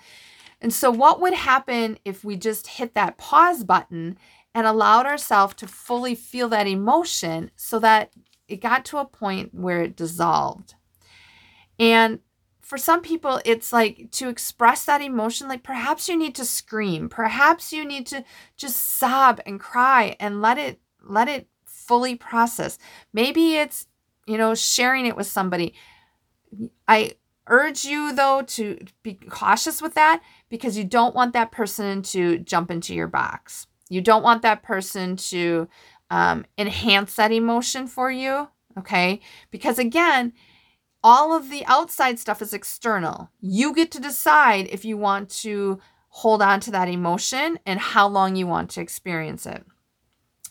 And 0.61 0.73
so, 0.73 0.89
what 0.89 1.21
would 1.21 1.33
happen 1.33 1.99
if 2.03 2.23
we 2.23 2.35
just 2.35 2.67
hit 2.67 2.95
that 2.95 3.17
pause 3.17 3.63
button 3.63 4.17
and 4.55 4.65
allowed 4.65 5.05
ourselves 5.05 5.53
to 5.55 5.67
fully 5.67 6.15
feel 6.15 6.49
that 6.49 6.65
emotion 6.67 7.51
so 7.55 7.77
that 7.79 8.11
it 8.47 8.61
got 8.61 8.85
to 8.85 8.97
a 8.97 9.05
point 9.05 9.53
where 9.53 9.81
it 9.81 9.95
dissolved. 9.95 10.75
And 11.79 12.19
for 12.61 12.77
some 12.77 13.01
people, 13.01 13.39
it's 13.45 13.71
like 13.71 14.09
to 14.11 14.27
express 14.27 14.83
that 14.85 15.01
emotion, 15.01 15.47
like 15.47 15.63
perhaps 15.63 16.09
you 16.09 16.17
need 16.17 16.35
to 16.35 16.45
scream, 16.45 17.07
perhaps 17.07 17.71
you 17.71 17.85
need 17.85 18.05
to 18.07 18.25
just 18.57 18.97
sob 18.97 19.39
and 19.45 19.59
cry 19.59 20.15
and 20.19 20.41
let 20.41 20.57
it 20.57 20.79
let 21.01 21.29
it 21.29 21.47
fully 21.65 22.15
process. 22.15 22.77
Maybe 23.13 23.55
it's, 23.55 23.87
you 24.25 24.37
know, 24.37 24.53
sharing 24.53 25.05
it 25.05 25.15
with 25.15 25.27
somebody. 25.27 25.75
I 26.87 27.13
urge 27.47 27.85
you 27.85 28.13
though 28.13 28.41
to 28.41 28.77
be 29.03 29.13
cautious 29.13 29.81
with 29.81 29.93
that 29.93 30.21
because 30.49 30.77
you 30.77 30.83
don't 30.83 31.15
want 31.15 31.31
that 31.33 31.51
person 31.51 32.01
to 32.01 32.39
jump 32.39 32.69
into 32.69 32.93
your 32.93 33.07
box. 33.07 33.67
You 33.89 34.01
don't 34.01 34.23
want 34.23 34.41
that 34.41 34.63
person 34.63 35.15
to 35.15 35.69
um, 36.09 36.45
enhance 36.57 37.15
that 37.15 37.31
emotion 37.31 37.87
for 37.87 38.11
you. 38.11 38.49
Okay. 38.77 39.21
Because 39.51 39.79
again, 39.79 40.33
all 41.03 41.35
of 41.35 41.49
the 41.49 41.65
outside 41.65 42.19
stuff 42.19 42.41
is 42.41 42.53
external. 42.53 43.29
You 43.39 43.73
get 43.73 43.91
to 43.91 43.99
decide 43.99 44.67
if 44.69 44.85
you 44.85 44.97
want 44.97 45.29
to 45.41 45.79
hold 46.09 46.41
on 46.41 46.59
to 46.61 46.71
that 46.71 46.87
emotion 46.87 47.59
and 47.65 47.79
how 47.79 48.07
long 48.07 48.35
you 48.35 48.47
want 48.47 48.69
to 48.71 48.81
experience 48.81 49.45
it. 49.45 49.63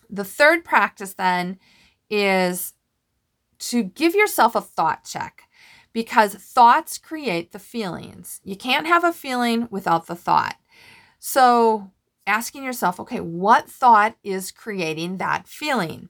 The 0.09 0.25
third 0.25 0.65
practice 0.65 1.15
then 1.15 1.59
is 2.09 2.75
to 3.59 3.83
give 3.83 4.15
yourself 4.15 4.55
a 4.55 4.61
thought 4.61 5.05
check 5.05 5.43
because 5.93 6.35
thoughts 6.35 6.99
create 6.99 7.53
the 7.53 7.59
feelings. 7.59 8.41
You 8.45 8.55
can't 8.55 8.87
have 8.87 9.03
a 9.03 9.13
feeling 9.13 9.67
without 9.71 10.07
the 10.07 10.15
thought. 10.15 10.57
So, 11.19 11.91
asking 12.27 12.65
yourself, 12.65 12.99
okay, 13.01 13.21
what 13.21 13.69
thought 13.69 14.17
is 14.23 14.51
creating 14.51 15.19
that 15.19 15.47
feeling? 15.47 16.09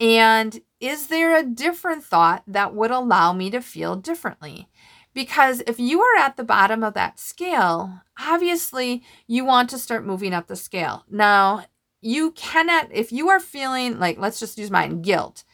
And 0.00 0.60
is 0.80 1.06
there 1.08 1.36
a 1.36 1.44
different 1.44 2.04
thought 2.04 2.42
that 2.46 2.74
would 2.74 2.90
allow 2.90 3.32
me 3.32 3.50
to 3.50 3.60
feel 3.60 3.94
differently? 3.96 4.68
Because 5.14 5.62
if 5.66 5.78
you 5.78 6.00
are 6.00 6.18
at 6.18 6.36
the 6.36 6.44
bottom 6.44 6.82
of 6.82 6.94
that 6.94 7.20
scale, 7.20 8.00
obviously 8.18 9.04
you 9.26 9.44
want 9.44 9.70
to 9.70 9.78
start 9.78 10.06
moving 10.06 10.32
up 10.32 10.46
the 10.46 10.56
scale. 10.56 11.04
Now, 11.08 11.66
you 12.00 12.32
cannot, 12.32 12.88
if 12.90 13.12
you 13.12 13.28
are 13.28 13.38
feeling 13.38 13.98
like, 13.98 14.18
let's 14.18 14.40
just 14.40 14.58
use 14.58 14.70
mine, 14.70 15.02
guilt, 15.02 15.44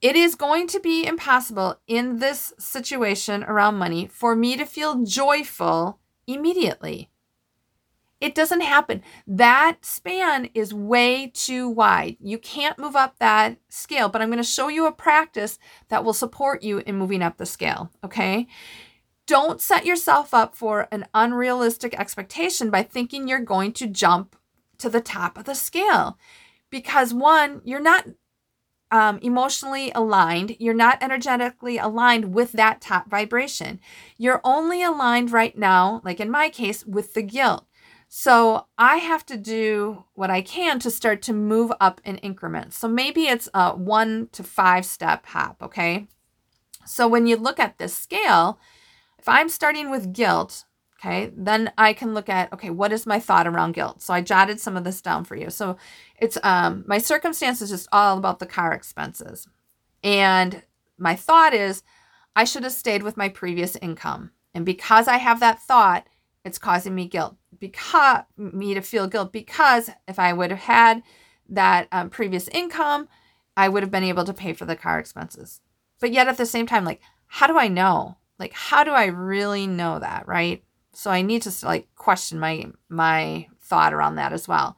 it 0.00 0.16
is 0.16 0.34
going 0.34 0.66
to 0.66 0.80
be 0.80 1.06
impossible 1.06 1.78
in 1.86 2.18
this 2.18 2.52
situation 2.58 3.44
around 3.44 3.76
money 3.76 4.08
for 4.08 4.34
me 4.34 4.56
to 4.56 4.66
feel 4.66 5.04
joyful 5.04 6.00
immediately. 6.26 7.11
It 8.22 8.36
doesn't 8.36 8.60
happen. 8.60 9.02
That 9.26 9.78
span 9.84 10.48
is 10.54 10.72
way 10.72 11.32
too 11.34 11.68
wide. 11.68 12.18
You 12.20 12.38
can't 12.38 12.78
move 12.78 12.94
up 12.94 13.18
that 13.18 13.58
scale, 13.68 14.08
but 14.08 14.22
I'm 14.22 14.28
going 14.28 14.36
to 14.36 14.44
show 14.44 14.68
you 14.68 14.86
a 14.86 14.92
practice 14.92 15.58
that 15.88 16.04
will 16.04 16.12
support 16.12 16.62
you 16.62 16.78
in 16.86 16.94
moving 16.94 17.20
up 17.20 17.36
the 17.36 17.46
scale. 17.46 17.90
Okay. 18.04 18.46
Don't 19.26 19.60
set 19.60 19.84
yourself 19.84 20.32
up 20.32 20.54
for 20.54 20.86
an 20.92 21.06
unrealistic 21.12 21.98
expectation 21.98 22.70
by 22.70 22.84
thinking 22.84 23.26
you're 23.26 23.40
going 23.40 23.72
to 23.72 23.88
jump 23.88 24.36
to 24.78 24.88
the 24.88 25.00
top 25.00 25.36
of 25.36 25.44
the 25.44 25.54
scale. 25.54 26.16
Because 26.70 27.12
one, 27.12 27.60
you're 27.64 27.80
not 27.80 28.06
um, 28.92 29.18
emotionally 29.20 29.90
aligned. 29.96 30.54
You're 30.60 30.74
not 30.74 31.02
energetically 31.02 31.76
aligned 31.76 32.32
with 32.32 32.52
that 32.52 32.80
top 32.80 33.10
vibration. 33.10 33.80
You're 34.16 34.40
only 34.44 34.84
aligned 34.84 35.32
right 35.32 35.58
now, 35.58 36.02
like 36.04 36.20
in 36.20 36.30
my 36.30 36.50
case, 36.50 36.86
with 36.86 37.14
the 37.14 37.22
guilt. 37.22 37.66
So 38.14 38.66
I 38.76 38.96
have 38.96 39.24
to 39.24 39.38
do 39.38 40.04
what 40.12 40.28
I 40.28 40.42
can 40.42 40.78
to 40.80 40.90
start 40.90 41.22
to 41.22 41.32
move 41.32 41.72
up 41.80 41.98
in 42.04 42.18
increments. 42.18 42.76
So 42.76 42.86
maybe 42.86 43.22
it's 43.22 43.48
a 43.54 43.74
one 43.74 44.28
to 44.32 44.42
five 44.42 44.84
step 44.84 45.24
hop, 45.24 45.62
okay? 45.62 46.08
So 46.84 47.08
when 47.08 47.26
you 47.26 47.36
look 47.36 47.58
at 47.58 47.78
this 47.78 47.96
scale, 47.96 48.58
if 49.18 49.26
I'm 49.26 49.48
starting 49.48 49.88
with 49.88 50.12
guilt, 50.12 50.66
okay, 51.00 51.32
then 51.34 51.72
I 51.78 51.94
can 51.94 52.12
look 52.12 52.28
at, 52.28 52.52
okay, 52.52 52.68
what 52.68 52.92
is 52.92 53.06
my 53.06 53.18
thought 53.18 53.46
around 53.46 53.72
guilt? 53.72 54.02
So 54.02 54.12
I 54.12 54.20
jotted 54.20 54.60
some 54.60 54.76
of 54.76 54.84
this 54.84 55.00
down 55.00 55.24
for 55.24 55.34
you. 55.34 55.48
So 55.48 55.78
it's 56.18 56.36
um 56.42 56.84
my 56.86 56.98
circumstance 56.98 57.62
is 57.62 57.70
just 57.70 57.88
all 57.92 58.18
about 58.18 58.40
the 58.40 58.46
car 58.46 58.74
expenses. 58.74 59.48
And 60.04 60.62
my 60.98 61.16
thought 61.16 61.54
is 61.54 61.82
I 62.36 62.44
should 62.44 62.64
have 62.64 62.72
stayed 62.72 63.04
with 63.04 63.16
my 63.16 63.30
previous 63.30 63.74
income. 63.76 64.32
And 64.52 64.66
because 64.66 65.08
I 65.08 65.16
have 65.16 65.40
that 65.40 65.62
thought, 65.62 66.06
it's 66.44 66.58
causing 66.58 66.94
me 66.94 67.08
guilt 67.08 67.36
because 67.62 68.24
me 68.36 68.74
to 68.74 68.82
feel 68.82 69.06
guilt 69.06 69.32
because 69.32 69.88
if 70.08 70.18
I 70.18 70.32
would 70.32 70.50
have 70.50 70.58
had 70.58 71.02
that 71.48 71.86
um, 71.92 72.10
previous 72.10 72.48
income, 72.48 73.08
I 73.56 73.68
would 73.68 73.84
have 73.84 73.90
been 73.90 74.02
able 74.02 74.24
to 74.24 74.34
pay 74.34 74.52
for 74.52 74.64
the 74.64 74.74
car 74.74 74.98
expenses. 74.98 75.60
But 76.00 76.12
yet 76.12 76.26
at 76.26 76.36
the 76.36 76.44
same 76.44 76.66
time, 76.66 76.84
like, 76.84 77.00
how 77.28 77.46
do 77.46 77.56
I 77.56 77.68
know? 77.68 78.16
Like, 78.36 78.52
how 78.52 78.82
do 78.82 78.90
I 78.90 79.06
really 79.06 79.68
know 79.68 80.00
that, 80.00 80.26
right? 80.26 80.64
So 80.92 81.08
I 81.12 81.22
need 81.22 81.42
to 81.42 81.52
like 81.64 81.86
question 81.94 82.40
my 82.40 82.64
my 82.88 83.46
thought 83.60 83.94
around 83.94 84.16
that 84.16 84.32
as 84.32 84.48
well. 84.48 84.76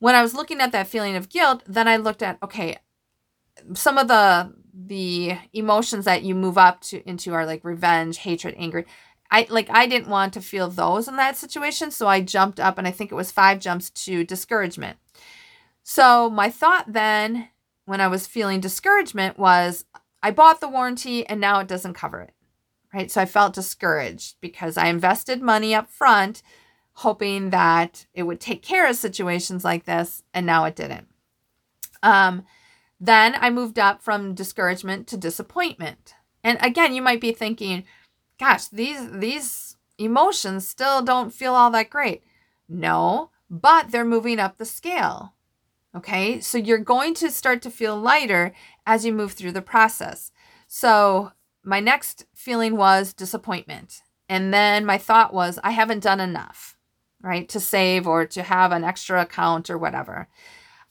When 0.00 0.16
I 0.16 0.22
was 0.22 0.34
looking 0.34 0.60
at 0.60 0.72
that 0.72 0.88
feeling 0.88 1.14
of 1.14 1.28
guilt, 1.28 1.62
then 1.64 1.86
I 1.86 1.96
looked 1.96 2.22
at 2.22 2.42
okay, 2.42 2.76
some 3.74 3.98
of 3.98 4.08
the 4.08 4.52
the 4.74 5.38
emotions 5.52 6.04
that 6.06 6.24
you 6.24 6.34
move 6.34 6.58
up 6.58 6.80
to 6.80 7.08
into 7.08 7.32
are 7.32 7.46
like 7.46 7.64
revenge, 7.64 8.18
hatred, 8.18 8.56
anger. 8.58 8.84
I 9.34 9.48
like 9.50 9.68
I 9.68 9.88
didn't 9.88 10.08
want 10.08 10.32
to 10.34 10.40
feel 10.40 10.68
those 10.68 11.08
in 11.08 11.16
that 11.16 11.36
situation, 11.36 11.90
so 11.90 12.06
I 12.06 12.20
jumped 12.20 12.60
up 12.60 12.78
and 12.78 12.86
I 12.86 12.92
think 12.92 13.10
it 13.10 13.16
was 13.16 13.32
5 13.32 13.58
jumps 13.58 13.90
to 13.90 14.22
discouragement. 14.22 14.96
So 15.82 16.30
my 16.30 16.50
thought 16.50 16.92
then 16.92 17.48
when 17.84 18.00
I 18.00 18.06
was 18.06 18.28
feeling 18.28 18.60
discouragement 18.60 19.36
was 19.36 19.86
I 20.22 20.30
bought 20.30 20.60
the 20.60 20.68
warranty 20.68 21.26
and 21.26 21.40
now 21.40 21.58
it 21.58 21.66
doesn't 21.66 21.94
cover 21.94 22.20
it. 22.20 22.32
Right? 22.94 23.10
So 23.10 23.20
I 23.20 23.26
felt 23.26 23.54
discouraged 23.54 24.36
because 24.40 24.76
I 24.76 24.86
invested 24.86 25.42
money 25.42 25.74
up 25.74 25.90
front 25.90 26.40
hoping 26.98 27.50
that 27.50 28.06
it 28.14 28.22
would 28.22 28.40
take 28.40 28.62
care 28.62 28.88
of 28.88 28.94
situations 28.94 29.64
like 29.64 29.84
this 29.84 30.22
and 30.32 30.46
now 30.46 30.64
it 30.64 30.76
didn't. 30.76 31.08
Um 32.04 32.44
then 33.00 33.34
I 33.34 33.50
moved 33.50 33.80
up 33.80 34.00
from 34.00 34.36
discouragement 34.36 35.08
to 35.08 35.16
disappointment. 35.16 36.14
And 36.44 36.56
again, 36.60 36.94
you 36.94 37.02
might 37.02 37.20
be 37.20 37.32
thinking, 37.32 37.84
gosh, 38.38 38.68
these 38.68 39.10
these 39.10 39.76
emotions 39.98 40.66
still 40.66 41.02
don't 41.02 41.32
feel 41.32 41.54
all 41.54 41.70
that 41.70 41.90
great. 41.90 42.22
No, 42.68 43.30
but 43.50 43.90
they're 43.90 44.04
moving 44.04 44.40
up 44.40 44.58
the 44.58 44.64
scale. 44.64 45.34
Okay? 45.94 46.40
So 46.40 46.58
you're 46.58 46.78
going 46.78 47.14
to 47.14 47.30
start 47.30 47.62
to 47.62 47.70
feel 47.70 47.96
lighter 47.96 48.52
as 48.86 49.04
you 49.04 49.12
move 49.12 49.32
through 49.32 49.52
the 49.52 49.62
process. 49.62 50.32
So 50.66 51.32
my 51.62 51.80
next 51.80 52.26
feeling 52.34 52.76
was 52.76 53.12
disappointment. 53.12 54.02
And 54.28 54.52
then 54.52 54.84
my 54.84 54.98
thought 54.98 55.32
was 55.32 55.58
I 55.62 55.70
haven't 55.70 56.02
done 56.02 56.20
enough, 56.20 56.76
right? 57.22 57.48
To 57.50 57.60
save 57.60 58.06
or 58.06 58.26
to 58.26 58.42
have 58.42 58.72
an 58.72 58.82
extra 58.82 59.22
account 59.22 59.70
or 59.70 59.78
whatever. 59.78 60.28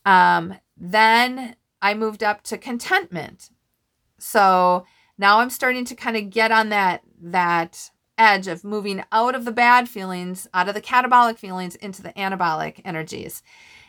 Um, 0.05 0.55
then 0.77 1.55
I 1.81 1.93
moved 1.95 2.23
up 2.23 2.43
to 2.43 2.57
contentment. 2.57 3.49
So 4.19 4.85
now 5.17 5.39
I'm 5.39 5.49
starting 5.49 5.85
to 5.85 5.95
kind 5.95 6.15
of 6.15 6.29
get 6.29 6.51
on 6.51 6.69
that 6.69 7.01
that 7.23 7.91
edge 8.17 8.47
of 8.47 8.63
moving 8.63 9.03
out 9.11 9.35
of 9.35 9.45
the 9.45 9.51
bad 9.51 9.89
feelings, 9.89 10.47
out 10.53 10.67
of 10.67 10.75
the 10.75 10.81
catabolic 10.81 11.37
feelings 11.37 11.75
into 11.75 12.01
the 12.01 12.13
anabolic 12.13 12.81
energies. 12.85 13.41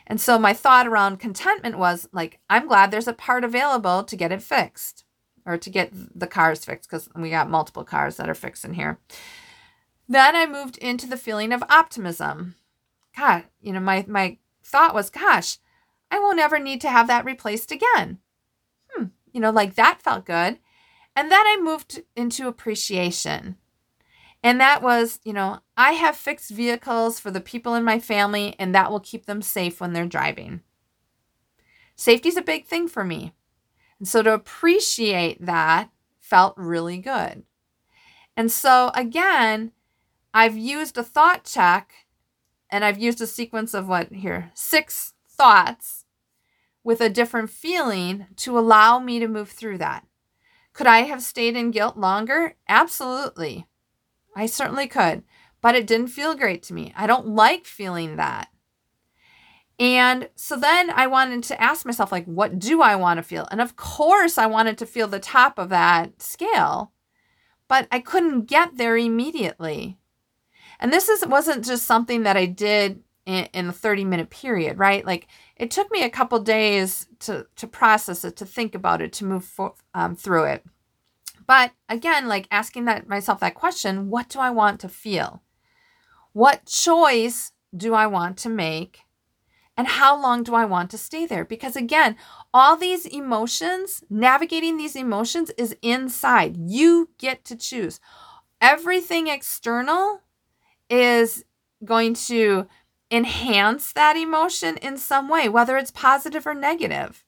And 0.07 0.21
so 0.21 0.37
my 0.37 0.53
thought 0.53 0.87
around 0.87 1.19
contentment 1.19 1.77
was 1.77 2.07
like, 2.11 2.39
I'm 2.49 2.67
glad 2.67 2.91
there's 2.91 3.07
a 3.07 3.13
part 3.13 3.43
available 3.43 4.03
to 4.03 4.15
get 4.15 4.31
it 4.31 4.41
fixed 4.41 5.03
or 5.45 5.57
to 5.57 5.69
get 5.69 5.91
the 5.93 6.27
cars 6.27 6.65
fixed 6.65 6.89
because 6.89 7.09
we 7.15 7.29
got 7.29 7.49
multiple 7.49 7.83
cars 7.83 8.17
that 8.17 8.29
are 8.29 8.35
fixed 8.35 8.65
in 8.65 8.73
here. 8.73 8.99
Then 10.07 10.35
I 10.35 10.45
moved 10.45 10.77
into 10.77 11.07
the 11.07 11.17
feeling 11.17 11.51
of 11.51 11.63
optimism. 11.69 12.55
God, 13.17 13.45
you 13.61 13.73
know, 13.73 13.79
my, 13.79 14.05
my 14.07 14.37
thought 14.63 14.93
was, 14.93 15.09
gosh, 15.09 15.57
I 16.11 16.19
won't 16.19 16.39
ever 16.39 16.59
need 16.59 16.81
to 16.81 16.89
have 16.89 17.07
that 17.07 17.25
replaced 17.25 17.71
again. 17.71 18.19
Hmm, 18.89 19.05
you 19.31 19.39
know, 19.39 19.51
like 19.51 19.75
that 19.75 20.01
felt 20.01 20.25
good. 20.25 20.59
And 21.15 21.31
then 21.31 21.45
I 21.45 21.57
moved 21.61 22.03
into 22.15 22.47
appreciation. 22.47 23.57
And 24.43 24.59
that 24.59 24.83
was, 24.83 25.19
you 25.23 25.33
know, 25.33 25.59
I 25.75 25.93
have 25.93 26.15
fixed 26.15 26.51
vehicles 26.51 27.19
for 27.19 27.31
the 27.31 27.41
people 27.41 27.73
in 27.73 27.83
my 27.83 27.99
family, 27.99 28.55
and 28.59 28.75
that 28.75 28.91
will 28.91 28.99
keep 28.99 29.25
them 29.25 29.41
safe 29.41 29.81
when 29.81 29.93
they're 29.93 30.05
driving. 30.05 30.61
Safety 31.95 32.29
is 32.29 32.37
a 32.37 32.41
big 32.41 32.65
thing 32.65 32.87
for 32.87 33.03
me. 33.03 33.33
And 33.97 34.07
so 34.07 34.21
to 34.21 34.33
appreciate 34.33 35.45
that 35.45 35.89
felt 36.19 36.53
really 36.57 36.97
good. 36.97 37.43
And 38.35 38.51
so 38.51 38.91
again, 38.93 39.71
I've 40.33 40.57
used 40.57 40.97
a 40.97 41.03
thought 41.03 41.45
check 41.45 41.93
and 42.69 42.83
I've 42.83 42.99
used 42.99 43.21
a 43.21 43.27
sequence 43.27 43.73
of 43.73 43.87
what 43.87 44.11
here, 44.11 44.51
six 44.53 45.13
thoughts 45.29 46.05
with 46.83 46.99
a 46.99 47.09
different 47.09 47.49
feeling 47.49 48.27
to 48.37 48.59
allow 48.59 48.99
me 48.99 49.19
to 49.19 49.27
move 49.27 49.49
through 49.49 49.77
that. 49.77 50.05
Could 50.75 50.87
I 50.87 51.03
have 51.03 51.23
stayed 51.23 51.55
in 51.55 51.71
guilt 51.71 51.95
longer? 51.95 52.55
Absolutely. 52.67 53.65
I 54.35 54.45
certainly 54.45 54.87
could, 54.87 55.23
but 55.61 55.73
it 55.73 55.87
didn't 55.87 56.07
feel 56.07 56.35
great 56.35 56.63
to 56.63 56.73
me. 56.73 56.93
I 56.97 57.07
don't 57.07 57.27
like 57.27 57.65
feeling 57.65 58.17
that. 58.17 58.49
And 59.79 60.27
so 60.35 60.57
then 60.57 60.89
I 60.89 61.07
wanted 61.07 61.43
to 61.45 61.61
ask 61.61 61.85
myself, 61.85 62.11
like, 62.11 62.25
what 62.25 62.59
do 62.59 62.81
I 62.81 62.97
want 62.97 63.19
to 63.19 63.23
feel? 63.23 63.47
And 63.51 63.61
of 63.61 63.77
course, 63.77 64.37
I 64.37 64.47
wanted 64.47 64.77
to 64.79 64.85
feel 64.85 65.07
the 65.07 65.17
top 65.17 65.57
of 65.57 65.69
that 65.69 66.21
scale, 66.21 66.91
but 67.69 67.87
I 67.89 67.99
couldn't 67.99 68.41
get 68.41 68.75
there 68.75 68.97
immediately. 68.97 69.97
And 70.81 70.91
this 70.91 71.07
is, 71.07 71.25
wasn't 71.25 71.63
just 71.63 71.85
something 71.85 72.23
that 72.23 72.35
I 72.35 72.47
did 72.47 73.01
in, 73.25 73.45
in 73.53 73.67
a 73.67 73.73
30 73.73 74.05
minute 74.05 74.29
period, 74.29 74.77
right? 74.77 75.05
Like, 75.05 75.27
it 75.55 75.71
took 75.71 75.91
me 75.91 76.03
a 76.03 76.09
couple 76.09 76.39
days 76.39 77.07
to 77.19 77.47
to 77.55 77.67
process 77.67 78.23
it, 78.23 78.35
to 78.37 78.45
think 78.45 78.75
about 78.75 79.01
it, 79.01 79.13
to 79.13 79.25
move 79.25 79.43
for, 79.43 79.73
um, 79.93 80.15
through 80.15 80.45
it. 80.45 80.65
But 81.47 81.71
again, 81.89 82.27
like 82.27 82.47
asking 82.51 82.85
that 82.85 83.07
myself 83.07 83.39
that 83.39 83.55
question, 83.55 84.09
what 84.09 84.29
do 84.29 84.39
I 84.39 84.49
want 84.49 84.79
to 84.81 84.89
feel? 84.89 85.41
What 86.33 86.65
choice 86.65 87.51
do 87.75 87.93
I 87.93 88.07
want 88.07 88.37
to 88.39 88.49
make? 88.49 89.01
And 89.77 89.87
how 89.87 90.19
long 90.19 90.43
do 90.43 90.55
I 90.55 90.65
want 90.65 90.89
to 90.91 90.97
stay 90.97 91.25
there? 91.25 91.43
Because 91.43 91.75
again, 91.75 92.15
all 92.53 92.77
these 92.77 93.05
emotions, 93.05 94.03
navigating 94.09 94.77
these 94.77 94.95
emotions 94.95 95.51
is 95.57 95.75
inside. 95.81 96.55
You 96.57 97.09
get 97.17 97.43
to 97.45 97.57
choose. 97.57 97.99
Everything 98.61 99.27
external 99.27 100.21
is 100.89 101.43
going 101.83 102.13
to 102.13 102.67
enhance 103.11 103.93
that 103.93 104.17
emotion 104.17 104.77
in 104.77 104.97
some 104.97 105.29
way, 105.29 105.47
whether 105.47 105.77
it's 105.77 105.91
positive 105.91 106.45
or 106.47 106.53
negative. 106.53 107.23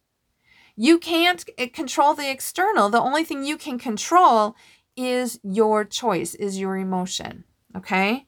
You 0.75 0.99
can't 0.99 1.43
eh, 1.57 1.67
control 1.67 2.13
the 2.13 2.29
external. 2.29 2.89
The 2.89 3.01
only 3.01 3.23
thing 3.23 3.43
you 3.43 3.57
can 3.57 3.79
control 3.79 4.55
is 4.95 5.39
your 5.43 5.85
choice, 5.85 6.35
is 6.35 6.59
your 6.59 6.77
emotion. 6.77 7.43
Okay. 7.75 8.27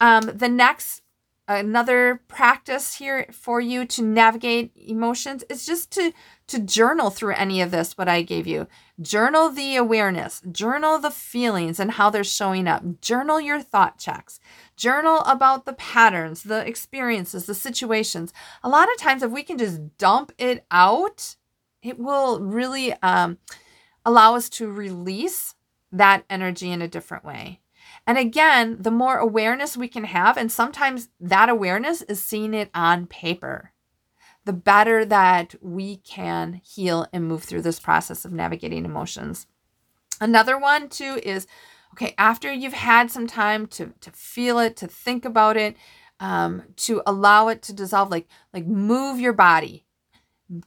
Um, 0.00 0.22
the 0.22 0.48
next 0.48 1.02
another 1.48 2.22
practice 2.28 2.94
here 2.94 3.26
for 3.30 3.60
you 3.60 3.84
to 3.86 4.02
navigate 4.02 4.72
emotions 4.76 5.44
is 5.48 5.64
just 5.64 5.90
to 5.92 6.12
to 6.48 6.60
journal 6.60 7.10
through 7.10 7.34
any 7.34 7.60
of 7.60 7.72
this 7.72 7.98
what 7.98 8.08
I 8.08 8.22
gave 8.22 8.46
you. 8.46 8.68
Journal 9.00 9.50
the 9.50 9.74
awareness, 9.74 10.40
journal 10.52 10.98
the 10.98 11.10
feelings 11.10 11.80
and 11.80 11.92
how 11.92 12.08
they're 12.08 12.22
showing 12.22 12.68
up. 12.68 13.00
Journal 13.00 13.40
your 13.40 13.60
thought 13.60 13.98
checks. 13.98 14.38
Journal 14.76 15.18
about 15.20 15.64
the 15.64 15.72
patterns, 15.72 16.44
the 16.44 16.64
experiences, 16.66 17.46
the 17.46 17.54
situations. 17.54 18.32
A 18.62 18.68
lot 18.68 18.88
of 18.90 18.96
times 18.96 19.22
if 19.22 19.30
we 19.32 19.42
can 19.42 19.58
just 19.58 19.98
dump 19.98 20.32
it 20.38 20.64
out, 20.70 21.36
it 21.82 21.98
will 21.98 22.40
really 22.40 22.94
um, 23.02 23.38
allow 24.04 24.36
us 24.36 24.48
to 24.50 24.70
release 24.70 25.54
that 25.90 26.24
energy 26.30 26.70
in 26.70 26.80
a 26.80 26.88
different 26.88 27.24
way. 27.24 27.60
And 28.06 28.18
again, 28.18 28.76
the 28.80 28.90
more 28.90 29.18
awareness 29.18 29.76
we 29.76 29.88
can 29.88 30.04
have, 30.04 30.36
and 30.36 30.50
sometimes 30.50 31.08
that 31.18 31.48
awareness 31.48 32.02
is 32.02 32.22
seeing 32.22 32.54
it 32.54 32.70
on 32.72 33.06
paper, 33.06 33.72
the 34.44 34.52
better 34.52 35.04
that 35.04 35.56
we 35.60 35.96
can 35.96 36.60
heal 36.64 37.08
and 37.12 37.26
move 37.26 37.42
through 37.42 37.62
this 37.62 37.80
process 37.80 38.24
of 38.24 38.32
navigating 38.32 38.84
emotions. 38.84 39.48
Another 40.20 40.56
one, 40.56 40.88
too, 40.88 41.20
is 41.24 41.48
okay, 41.94 42.14
after 42.16 42.52
you've 42.52 42.72
had 42.72 43.10
some 43.10 43.26
time 43.26 43.66
to, 43.66 43.92
to 44.00 44.10
feel 44.12 44.58
it, 44.60 44.76
to 44.76 44.86
think 44.86 45.24
about 45.24 45.56
it, 45.56 45.76
um, 46.20 46.62
to 46.76 47.02
allow 47.06 47.48
it 47.48 47.60
to 47.62 47.72
dissolve, 47.72 48.10
like, 48.10 48.28
like 48.54 48.66
move 48.66 49.18
your 49.18 49.32
body, 49.32 49.84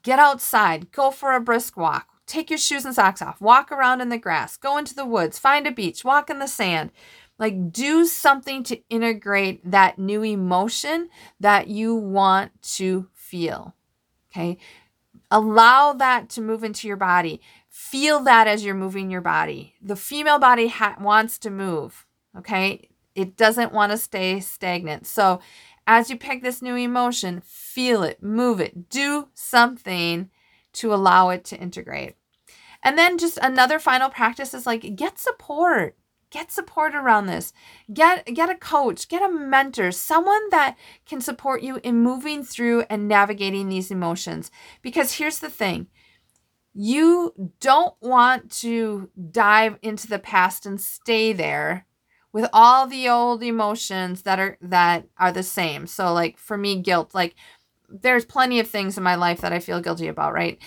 get 0.03 0.19
outside, 0.19 0.91
go 0.91 1.09
for 1.09 1.33
a 1.33 1.39
brisk 1.39 1.77
walk, 1.77 2.07
take 2.25 2.49
your 2.49 2.59
shoes 2.59 2.85
and 2.85 2.93
socks 2.93 3.21
off, 3.21 3.41
walk 3.41 3.71
around 3.71 4.01
in 4.01 4.09
the 4.09 4.17
grass, 4.17 4.57
go 4.57 4.77
into 4.77 4.93
the 4.93 5.05
woods, 5.05 5.39
find 5.39 5.65
a 5.65 5.71
beach, 5.71 6.03
walk 6.03 6.29
in 6.29 6.39
the 6.39 6.47
sand. 6.47 6.91
Like, 7.39 7.71
do 7.71 8.05
something 8.05 8.63
to 8.63 8.81
integrate 8.89 9.71
that 9.71 9.97
new 9.97 10.23
emotion 10.23 11.09
that 11.39 11.67
you 11.67 11.95
want 11.95 12.61
to 12.73 13.07
feel. 13.13 13.73
Okay. 14.31 14.57
Allow 15.31 15.93
that 15.93 16.29
to 16.31 16.41
move 16.41 16.63
into 16.63 16.87
your 16.87 16.97
body. 16.97 17.41
Feel 17.69 18.19
that 18.21 18.47
as 18.47 18.63
you're 18.63 18.75
moving 18.75 19.09
your 19.09 19.21
body. 19.21 19.75
The 19.81 19.95
female 19.95 20.39
body 20.39 20.67
ha- 20.67 20.97
wants 20.99 21.37
to 21.39 21.49
move. 21.49 22.05
Okay. 22.37 22.89
It 23.15 23.37
doesn't 23.37 23.73
want 23.73 23.91
to 23.91 23.97
stay 23.97 24.39
stagnant. 24.39 25.07
So, 25.07 25.39
as 25.87 26.09
you 26.09 26.17
pick 26.17 26.43
this 26.43 26.61
new 26.61 26.75
emotion, 26.75 27.41
feel 27.43 28.03
it, 28.03 28.21
move 28.21 28.59
it, 28.59 28.89
do 28.89 29.29
something 29.33 30.29
to 30.73 30.93
allow 30.93 31.29
it 31.29 31.43
to 31.45 31.57
integrate. 31.57 32.15
And 32.83 32.97
then 32.97 33.17
just 33.17 33.39
another 33.41 33.79
final 33.79 34.09
practice 34.09 34.53
is 34.53 34.65
like 34.65 34.95
get 34.95 35.17
support 35.17 35.97
get 36.31 36.51
support 36.51 36.95
around 36.95 37.27
this. 37.27 37.53
Get 37.93 38.25
get 38.25 38.49
a 38.49 38.55
coach 38.55 39.07
get 39.07 39.21
a 39.21 39.31
mentor 39.33 39.91
someone 39.91 40.49
that 40.51 40.77
can 41.05 41.21
support 41.21 41.61
you 41.61 41.79
in 41.83 42.01
moving 42.01 42.43
through 42.43 42.83
and 42.89 43.07
navigating 43.07 43.69
these 43.69 43.91
emotions. 43.91 44.51
Because 44.81 45.13
here's 45.13 45.39
the 45.39 45.49
thing 45.49 45.87
you 46.73 47.33
don't 47.59 47.95
want 48.01 48.51
to 48.51 49.09
dive 49.31 49.77
into 49.81 50.07
the 50.07 50.19
past 50.19 50.65
and 50.65 50.79
stay 50.79 51.33
there 51.33 51.85
with 52.31 52.47
all 52.53 52.85
the 52.85 53.09
old 53.09 53.41
emotions 53.41 54.21
that 54.21 54.39
are 54.39 54.57
that 54.61 55.07
are 55.17 55.31
the 55.31 55.43
same. 55.43 55.87
So 55.87 56.13
like 56.13 56.37
for 56.37 56.57
me 56.57 56.81
guilt 56.81 57.13
like 57.13 57.35
there's 57.89 58.25
plenty 58.25 58.59
of 58.59 58.67
things 58.67 58.97
in 58.97 59.03
my 59.03 59.15
life 59.15 59.41
that 59.41 59.53
i 59.53 59.59
feel 59.59 59.81
guilty 59.81 60.07
about 60.07 60.33
right 60.33 60.59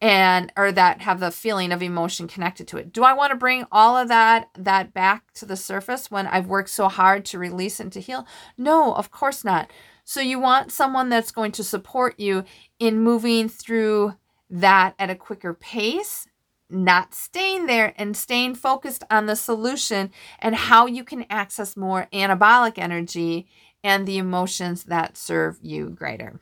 and 0.00 0.52
or 0.56 0.70
that 0.70 1.00
have 1.00 1.18
the 1.20 1.30
feeling 1.30 1.72
of 1.72 1.82
emotion 1.82 2.28
connected 2.28 2.68
to 2.68 2.76
it. 2.76 2.92
Do 2.92 3.02
I 3.02 3.12
want 3.12 3.30
to 3.30 3.36
bring 3.36 3.64
all 3.72 3.96
of 3.96 4.08
that 4.08 4.48
that 4.56 4.94
back 4.94 5.32
to 5.34 5.46
the 5.46 5.56
surface 5.56 6.10
when 6.10 6.26
I've 6.26 6.46
worked 6.46 6.70
so 6.70 6.88
hard 6.88 7.24
to 7.26 7.38
release 7.38 7.80
and 7.80 7.92
to 7.92 8.00
heal? 8.00 8.26
No, 8.56 8.94
of 8.94 9.10
course 9.10 9.44
not. 9.44 9.70
So 10.04 10.20
you 10.20 10.38
want 10.38 10.72
someone 10.72 11.08
that's 11.08 11.32
going 11.32 11.52
to 11.52 11.64
support 11.64 12.18
you 12.18 12.44
in 12.78 13.00
moving 13.00 13.48
through 13.48 14.14
that 14.48 14.94
at 14.98 15.10
a 15.10 15.14
quicker 15.14 15.52
pace, 15.52 16.26
not 16.70 17.12
staying 17.12 17.66
there 17.66 17.92
and 17.96 18.16
staying 18.16 18.54
focused 18.54 19.04
on 19.10 19.26
the 19.26 19.36
solution 19.36 20.10
and 20.38 20.54
how 20.54 20.86
you 20.86 21.04
can 21.04 21.26
access 21.28 21.76
more 21.76 22.08
anabolic 22.12 22.78
energy 22.78 23.48
and 23.84 24.06
the 24.06 24.18
emotions 24.18 24.84
that 24.84 25.16
serve 25.16 25.58
you 25.60 25.90
greater. 25.90 26.40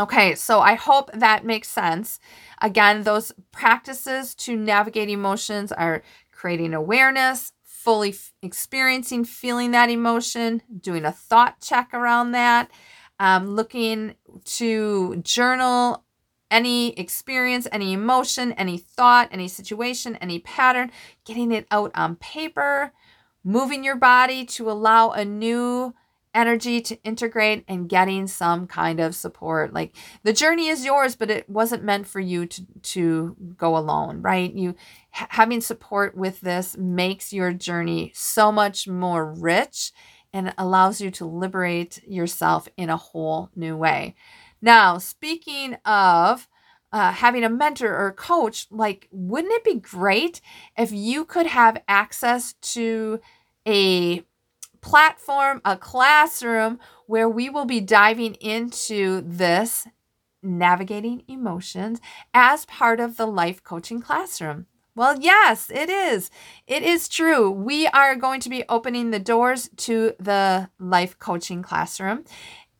Okay, 0.00 0.34
so 0.34 0.60
I 0.60 0.76
hope 0.76 1.10
that 1.12 1.44
makes 1.44 1.68
sense. 1.68 2.20
Again, 2.62 3.02
those 3.02 3.32
practices 3.52 4.34
to 4.36 4.56
navigate 4.56 5.10
emotions 5.10 5.72
are 5.72 6.02
creating 6.32 6.72
awareness, 6.72 7.52
fully 7.64 8.08
f- 8.10 8.32
experiencing, 8.40 9.24
feeling 9.24 9.72
that 9.72 9.90
emotion, 9.90 10.62
doing 10.80 11.04
a 11.04 11.12
thought 11.12 11.60
check 11.60 11.92
around 11.92 12.32
that, 12.32 12.70
um, 13.18 13.48
looking 13.48 14.14
to 14.46 15.16
journal 15.16 16.02
any 16.50 16.98
experience, 16.98 17.68
any 17.70 17.92
emotion, 17.92 18.52
any 18.52 18.78
thought, 18.78 19.28
any 19.30 19.48
situation, 19.48 20.16
any 20.16 20.38
pattern, 20.38 20.90
getting 21.26 21.52
it 21.52 21.66
out 21.70 21.90
on 21.94 22.16
paper, 22.16 22.92
moving 23.44 23.84
your 23.84 23.96
body 23.96 24.46
to 24.46 24.70
allow 24.70 25.10
a 25.10 25.26
new 25.26 25.94
energy 26.34 26.80
to 26.80 27.02
integrate 27.02 27.64
and 27.66 27.88
getting 27.88 28.26
some 28.26 28.66
kind 28.66 29.00
of 29.00 29.14
support. 29.14 29.72
Like 29.72 29.96
the 30.22 30.32
journey 30.32 30.68
is 30.68 30.84
yours 30.84 31.16
but 31.16 31.30
it 31.30 31.48
wasn't 31.48 31.84
meant 31.84 32.06
for 32.06 32.20
you 32.20 32.46
to 32.46 32.66
to 32.82 33.36
go 33.56 33.76
alone 33.76 34.22
right? 34.22 34.52
You 34.52 34.74
having 35.10 35.60
support 35.60 36.16
with 36.16 36.40
this 36.40 36.76
makes 36.76 37.32
your 37.32 37.52
journey 37.52 38.12
so 38.14 38.52
much 38.52 38.86
more 38.86 39.32
rich 39.32 39.92
and 40.32 40.54
allows 40.56 41.00
you 41.00 41.10
to 41.10 41.24
liberate 41.24 42.02
yourself 42.06 42.68
in 42.76 42.88
a 42.88 42.96
whole 42.96 43.50
new 43.56 43.76
way. 43.76 44.14
Now 44.62 44.98
speaking 44.98 45.74
of 45.84 46.48
uh, 46.92 47.12
having 47.12 47.44
a 47.44 47.48
mentor 47.48 47.94
or 47.96 48.12
coach 48.12 48.66
like 48.70 49.08
wouldn't 49.12 49.52
it 49.52 49.64
be 49.64 49.74
great 49.74 50.40
if 50.76 50.90
you 50.92 51.24
could 51.24 51.46
have 51.46 51.82
access 51.88 52.54
to 52.54 53.20
a 53.66 54.24
platform, 54.80 55.60
a 55.64 55.76
classroom 55.76 56.78
where 57.06 57.28
we 57.28 57.50
will 57.50 57.64
be 57.64 57.80
diving 57.80 58.34
into 58.34 59.22
this 59.22 59.86
navigating 60.42 61.22
emotions 61.28 62.00
as 62.32 62.64
part 62.66 63.00
of 63.00 63.16
the 63.16 63.26
life 63.26 63.62
coaching 63.62 64.00
classroom. 64.00 64.66
Well, 64.94 65.18
yes, 65.20 65.70
it 65.70 65.88
is. 65.88 66.30
It 66.66 66.82
is 66.82 67.08
true. 67.08 67.50
We 67.50 67.86
are 67.88 68.16
going 68.16 68.40
to 68.40 68.48
be 68.48 68.64
opening 68.68 69.10
the 69.10 69.20
doors 69.20 69.70
to 69.78 70.14
the 70.18 70.68
life 70.78 71.18
coaching 71.18 71.62
classroom. 71.62 72.24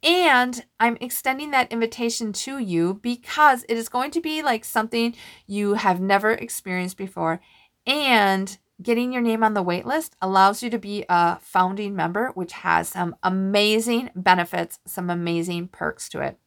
And 0.03 0.65
I'm 0.79 0.97
extending 1.01 1.51
that 1.51 1.71
invitation 1.71 2.33
to 2.33 2.59
you 2.59 2.95
because 3.03 3.65
it 3.69 3.77
is 3.77 3.89
going 3.89 4.11
to 4.13 4.21
be 4.21 4.43
like 4.43 4.65
something 4.65 5.15
you 5.47 5.75
have 5.75 6.01
never 6.01 6.33
experienced 6.33 6.97
before. 6.97 7.41
And 7.87 8.59
getting 8.83 9.13
your 9.13 9.23
name 9.23 9.43
on 9.43 9.55
the 9.55 9.65
waitlist 9.65 10.11
allows 10.21 10.63
you 10.63 10.71
to 10.71 10.79
be 10.79 11.05
a 11.09 11.39
founding 11.41 11.95
member, 11.95 12.31
which 12.35 12.53
has 12.53 12.89
some 12.89 13.17
amazing 13.23 14.11
benefits, 14.15 14.79
some 14.87 15.11
amazing 15.11 15.69
perks 15.69 16.09
to 16.11 16.21
it. 16.21 16.39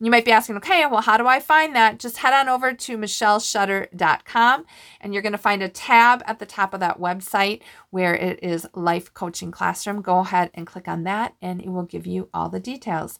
You 0.00 0.12
might 0.12 0.24
be 0.24 0.30
asking, 0.30 0.56
okay, 0.58 0.86
well, 0.86 1.00
how 1.00 1.16
do 1.16 1.26
I 1.26 1.40
find 1.40 1.74
that? 1.74 1.98
Just 1.98 2.18
head 2.18 2.32
on 2.32 2.48
over 2.48 2.72
to 2.72 2.96
michelleshutter.com 2.96 4.64
and 5.00 5.12
you're 5.12 5.22
going 5.22 5.32
to 5.32 5.38
find 5.38 5.60
a 5.60 5.68
tab 5.68 6.22
at 6.24 6.38
the 6.38 6.46
top 6.46 6.72
of 6.72 6.80
that 6.80 7.00
website 7.00 7.62
where 7.90 8.14
it 8.14 8.38
is 8.42 8.68
Life 8.74 9.12
Coaching 9.12 9.50
Classroom. 9.50 10.00
Go 10.00 10.20
ahead 10.20 10.50
and 10.54 10.68
click 10.68 10.86
on 10.86 11.02
that 11.02 11.34
and 11.42 11.60
it 11.60 11.70
will 11.70 11.82
give 11.82 12.06
you 12.06 12.28
all 12.32 12.48
the 12.48 12.60
details. 12.60 13.18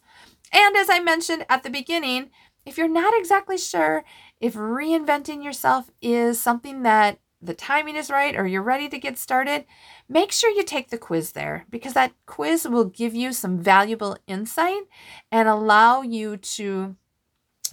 And 0.53 0.77
as 0.77 0.89
I 0.89 1.01
mentioned 1.01 1.45
at 1.49 1.63
the 1.63 1.69
beginning, 1.69 2.29
if 2.65 2.77
you're 2.77 2.87
not 2.87 3.13
exactly 3.17 3.57
sure 3.57 4.05
if 4.39 4.53
reinventing 4.53 5.43
yourself 5.43 5.91
is 6.01 6.39
something 6.39 6.83
that 6.83 7.19
the 7.41 7.53
timing 7.53 7.95
is 7.95 8.09
right 8.09 8.35
or 8.35 8.45
you're 8.45 8.61
ready 8.61 8.89
to 8.89 8.99
get 8.99 9.17
started, 9.17 9.65
make 10.07 10.31
sure 10.31 10.49
you 10.49 10.63
take 10.63 10.89
the 10.89 10.97
quiz 10.97 11.31
there 11.31 11.65
because 11.69 11.93
that 11.93 12.13
quiz 12.25 12.67
will 12.67 12.85
give 12.85 13.15
you 13.15 13.31
some 13.31 13.59
valuable 13.59 14.17
insight 14.27 14.83
and 15.31 15.47
allow 15.47 16.01
you 16.01 16.37
to 16.37 16.95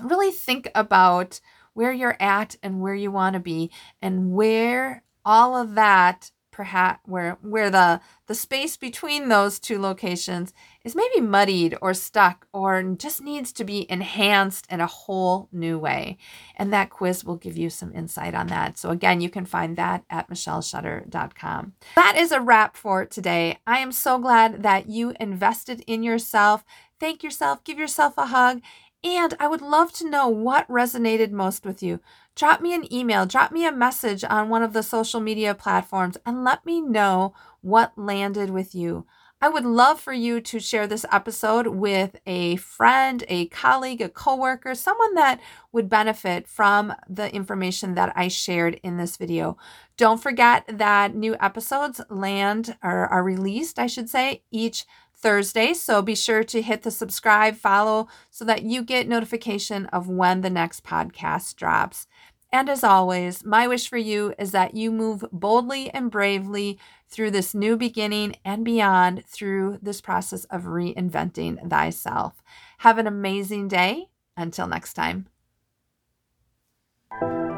really 0.01 0.31
think 0.31 0.71
about 0.75 1.41
where 1.75 1.93
you're 1.93 2.17
at 2.21 2.57
and 2.63 2.81
where 2.81 2.95
you 2.95 3.11
want 3.11 3.35
to 3.35 3.41
be 3.41 3.71
and 4.01 4.33
where 4.33 5.03
all 5.25 5.57
of 5.57 5.75
that 5.75 6.31
perhaps 6.57 7.01
where 7.05 7.37
where 7.43 7.69
the 7.69 8.01
the 8.29 8.35
space 8.35 8.79
between 8.79 9.29
those 9.29 9.61
two 9.61 9.79
locations 9.79 10.55
is 10.85 10.97
maybe 10.97 11.21
muddied 11.21 11.77
or 11.83 11.93
stuck 11.93 12.47
or 12.51 12.83
just 12.83 13.23
needs 13.23 13.53
to 13.53 13.63
be 13.63 13.89
enhanced 13.91 14.67
in 14.71 14.81
a 14.81 14.87
whole 14.87 15.49
new 15.53 15.79
way. 15.79 16.17
And 16.57 16.73
that 16.73 16.89
quiz 16.89 17.25
will 17.25 17.37
give 17.37 17.59
you 17.59 17.69
some 17.69 17.95
insight 17.95 18.35
on 18.35 18.47
that. 18.47 18.79
So 18.79 18.89
again 18.89 19.21
you 19.21 19.29
can 19.29 19.45
find 19.45 19.77
that 19.77 20.05
at 20.09 20.31
michelleshutter.com 20.31 21.75
that 21.95 22.17
is 22.17 22.33
a 22.33 22.41
wrap 22.41 22.75
for 22.75 23.05
today. 23.05 23.59
I 23.67 23.79
am 23.79 23.93
so 23.93 24.19
glad 24.19 24.63
that 24.63 24.89
you 24.89 25.15
invested 25.21 25.85
in 25.87 26.03
yourself. 26.03 26.65
Thank 26.99 27.23
yourself. 27.23 27.63
Give 27.65 27.79
yourself 27.79 28.15
a 28.17 28.27
hug. 28.27 28.63
And 29.05 29.35
I 29.39 29.47
would 29.47 29.61
love 29.61 29.93
to 29.93 30.09
know 30.09 30.27
what 30.27 30.67
resonated 30.69 31.31
most 31.31 31.67
with 31.67 31.83
you. 31.83 32.01
Drop 32.37 32.61
me 32.61 32.75
an 32.75 32.93
email, 32.93 33.25
drop 33.25 33.51
me 33.51 33.67
a 33.67 33.73
message 33.73 34.23
on 34.23 34.51
one 34.51 34.63
of 34.63 34.75
the 34.75 34.83
social 34.83 35.21
media 35.21 35.55
platforms, 35.55 36.19
and 36.27 36.45
let 36.45 36.67
me 36.67 36.83
know 36.83 37.33
what 37.63 37.97
landed 37.97 38.51
with 38.51 38.75
you. 38.75 39.07
I 39.41 39.49
would 39.49 39.65
love 39.65 39.99
for 40.01 40.13
you 40.13 40.43
to 40.43 40.61
share 40.61 40.87
this 40.87 41.07
episode 41.11 41.67
with 41.67 42.17
a 42.27 42.57
friend, 42.57 43.25
a 43.29 43.47
colleague, 43.47 44.03
a 44.03 44.11
coworker, 44.11 44.75
someone 44.75 45.15
that 45.15 45.41
would 45.73 45.89
benefit 45.89 46.47
from 46.47 46.93
the 47.09 47.35
information 47.35 47.95
that 47.95 48.13
I 48.15 48.29
shared 48.29 48.81
in 48.83 48.99
this 48.99 49.17
video. 49.17 49.57
Don't 49.97 50.23
forget 50.23 50.65
that 50.69 51.15
new 51.15 51.37
episodes 51.41 52.03
land 52.11 52.77
or 52.83 53.07
are 53.07 53.23
released, 53.23 53.79
I 53.79 53.87
should 53.87 54.11
say, 54.11 54.43
each 54.51 54.85
Thursday. 55.15 55.73
So 55.73 56.03
be 56.03 56.15
sure 56.15 56.45
to 56.45 56.63
hit 56.63 56.83
the 56.83 56.91
subscribe, 56.91 57.57
follow 57.57 58.09
so 58.31 58.45
that 58.45 58.63
you 58.63 58.83
get 58.83 59.09
notification 59.09 59.87
of 59.87 60.09
when 60.09 60.43
the 60.43 60.51
next 60.51 60.85
podcast 60.85 61.57
drops. 61.57 62.07
And 62.57 62.71
as 62.71 62.83
always, 62.83 63.45
my 63.45 63.69
wish 63.69 63.87
for 63.87 63.99
you 63.99 64.33
is 64.39 64.53
that 64.53 64.75
you 64.75 64.91
move 64.91 65.27
boldly 65.31 65.91
and 65.91 66.11
bravely 66.11 66.79
through 67.07 67.33
this 67.33 67.55
new 67.55 67.77
beginning 67.77 68.37
and 68.47 68.65
beyond 68.65 69.27
through 69.27 69.79
this 69.83 70.01
process 70.01 70.45
of 70.47 70.63
reinventing 70.63 71.69
thyself. 71.69 72.43
Have 72.79 72.97
an 72.97 73.07
amazing 73.07 73.69
day. 73.69 74.07
Until 74.39 74.69
next 74.69 74.95
time. 74.95 75.27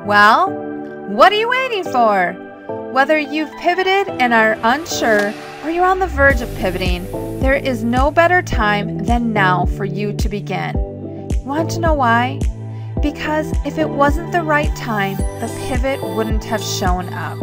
Well, 0.05 0.51
what 1.11 1.33
are 1.33 1.37
you 1.37 1.49
waiting 1.49 1.85
for? 1.85 2.33
Whether 2.93 3.19
you've 3.19 3.55
pivoted 3.59 4.09
and 4.09 4.35
are 4.35 4.59
unsure, 4.65 5.33
or 5.63 5.71
you're 5.71 5.87
on 5.87 6.01
the 6.01 6.09
verge 6.09 6.41
of 6.41 6.53
pivoting, 6.57 7.05
there 7.39 7.55
is 7.55 7.85
no 7.85 8.11
better 8.11 8.43
time 8.43 8.99
than 9.05 9.33
now 9.33 9.67
for 9.67 9.85
you 9.85 10.13
to 10.15 10.29
begin. 10.29 10.75
Want 11.45 11.71
to 11.71 11.81
know 11.81 11.95
why? 11.95 12.41
Because 13.03 13.53
if 13.65 13.79
it 13.79 13.89
wasn't 13.89 14.33
the 14.33 14.43
right 14.43 14.75
time, 14.77 15.17
the 15.41 15.49
pivot 15.69 16.03
wouldn't 16.03 16.45
have 16.45 16.63
shown 16.63 17.11
up. 17.13 17.41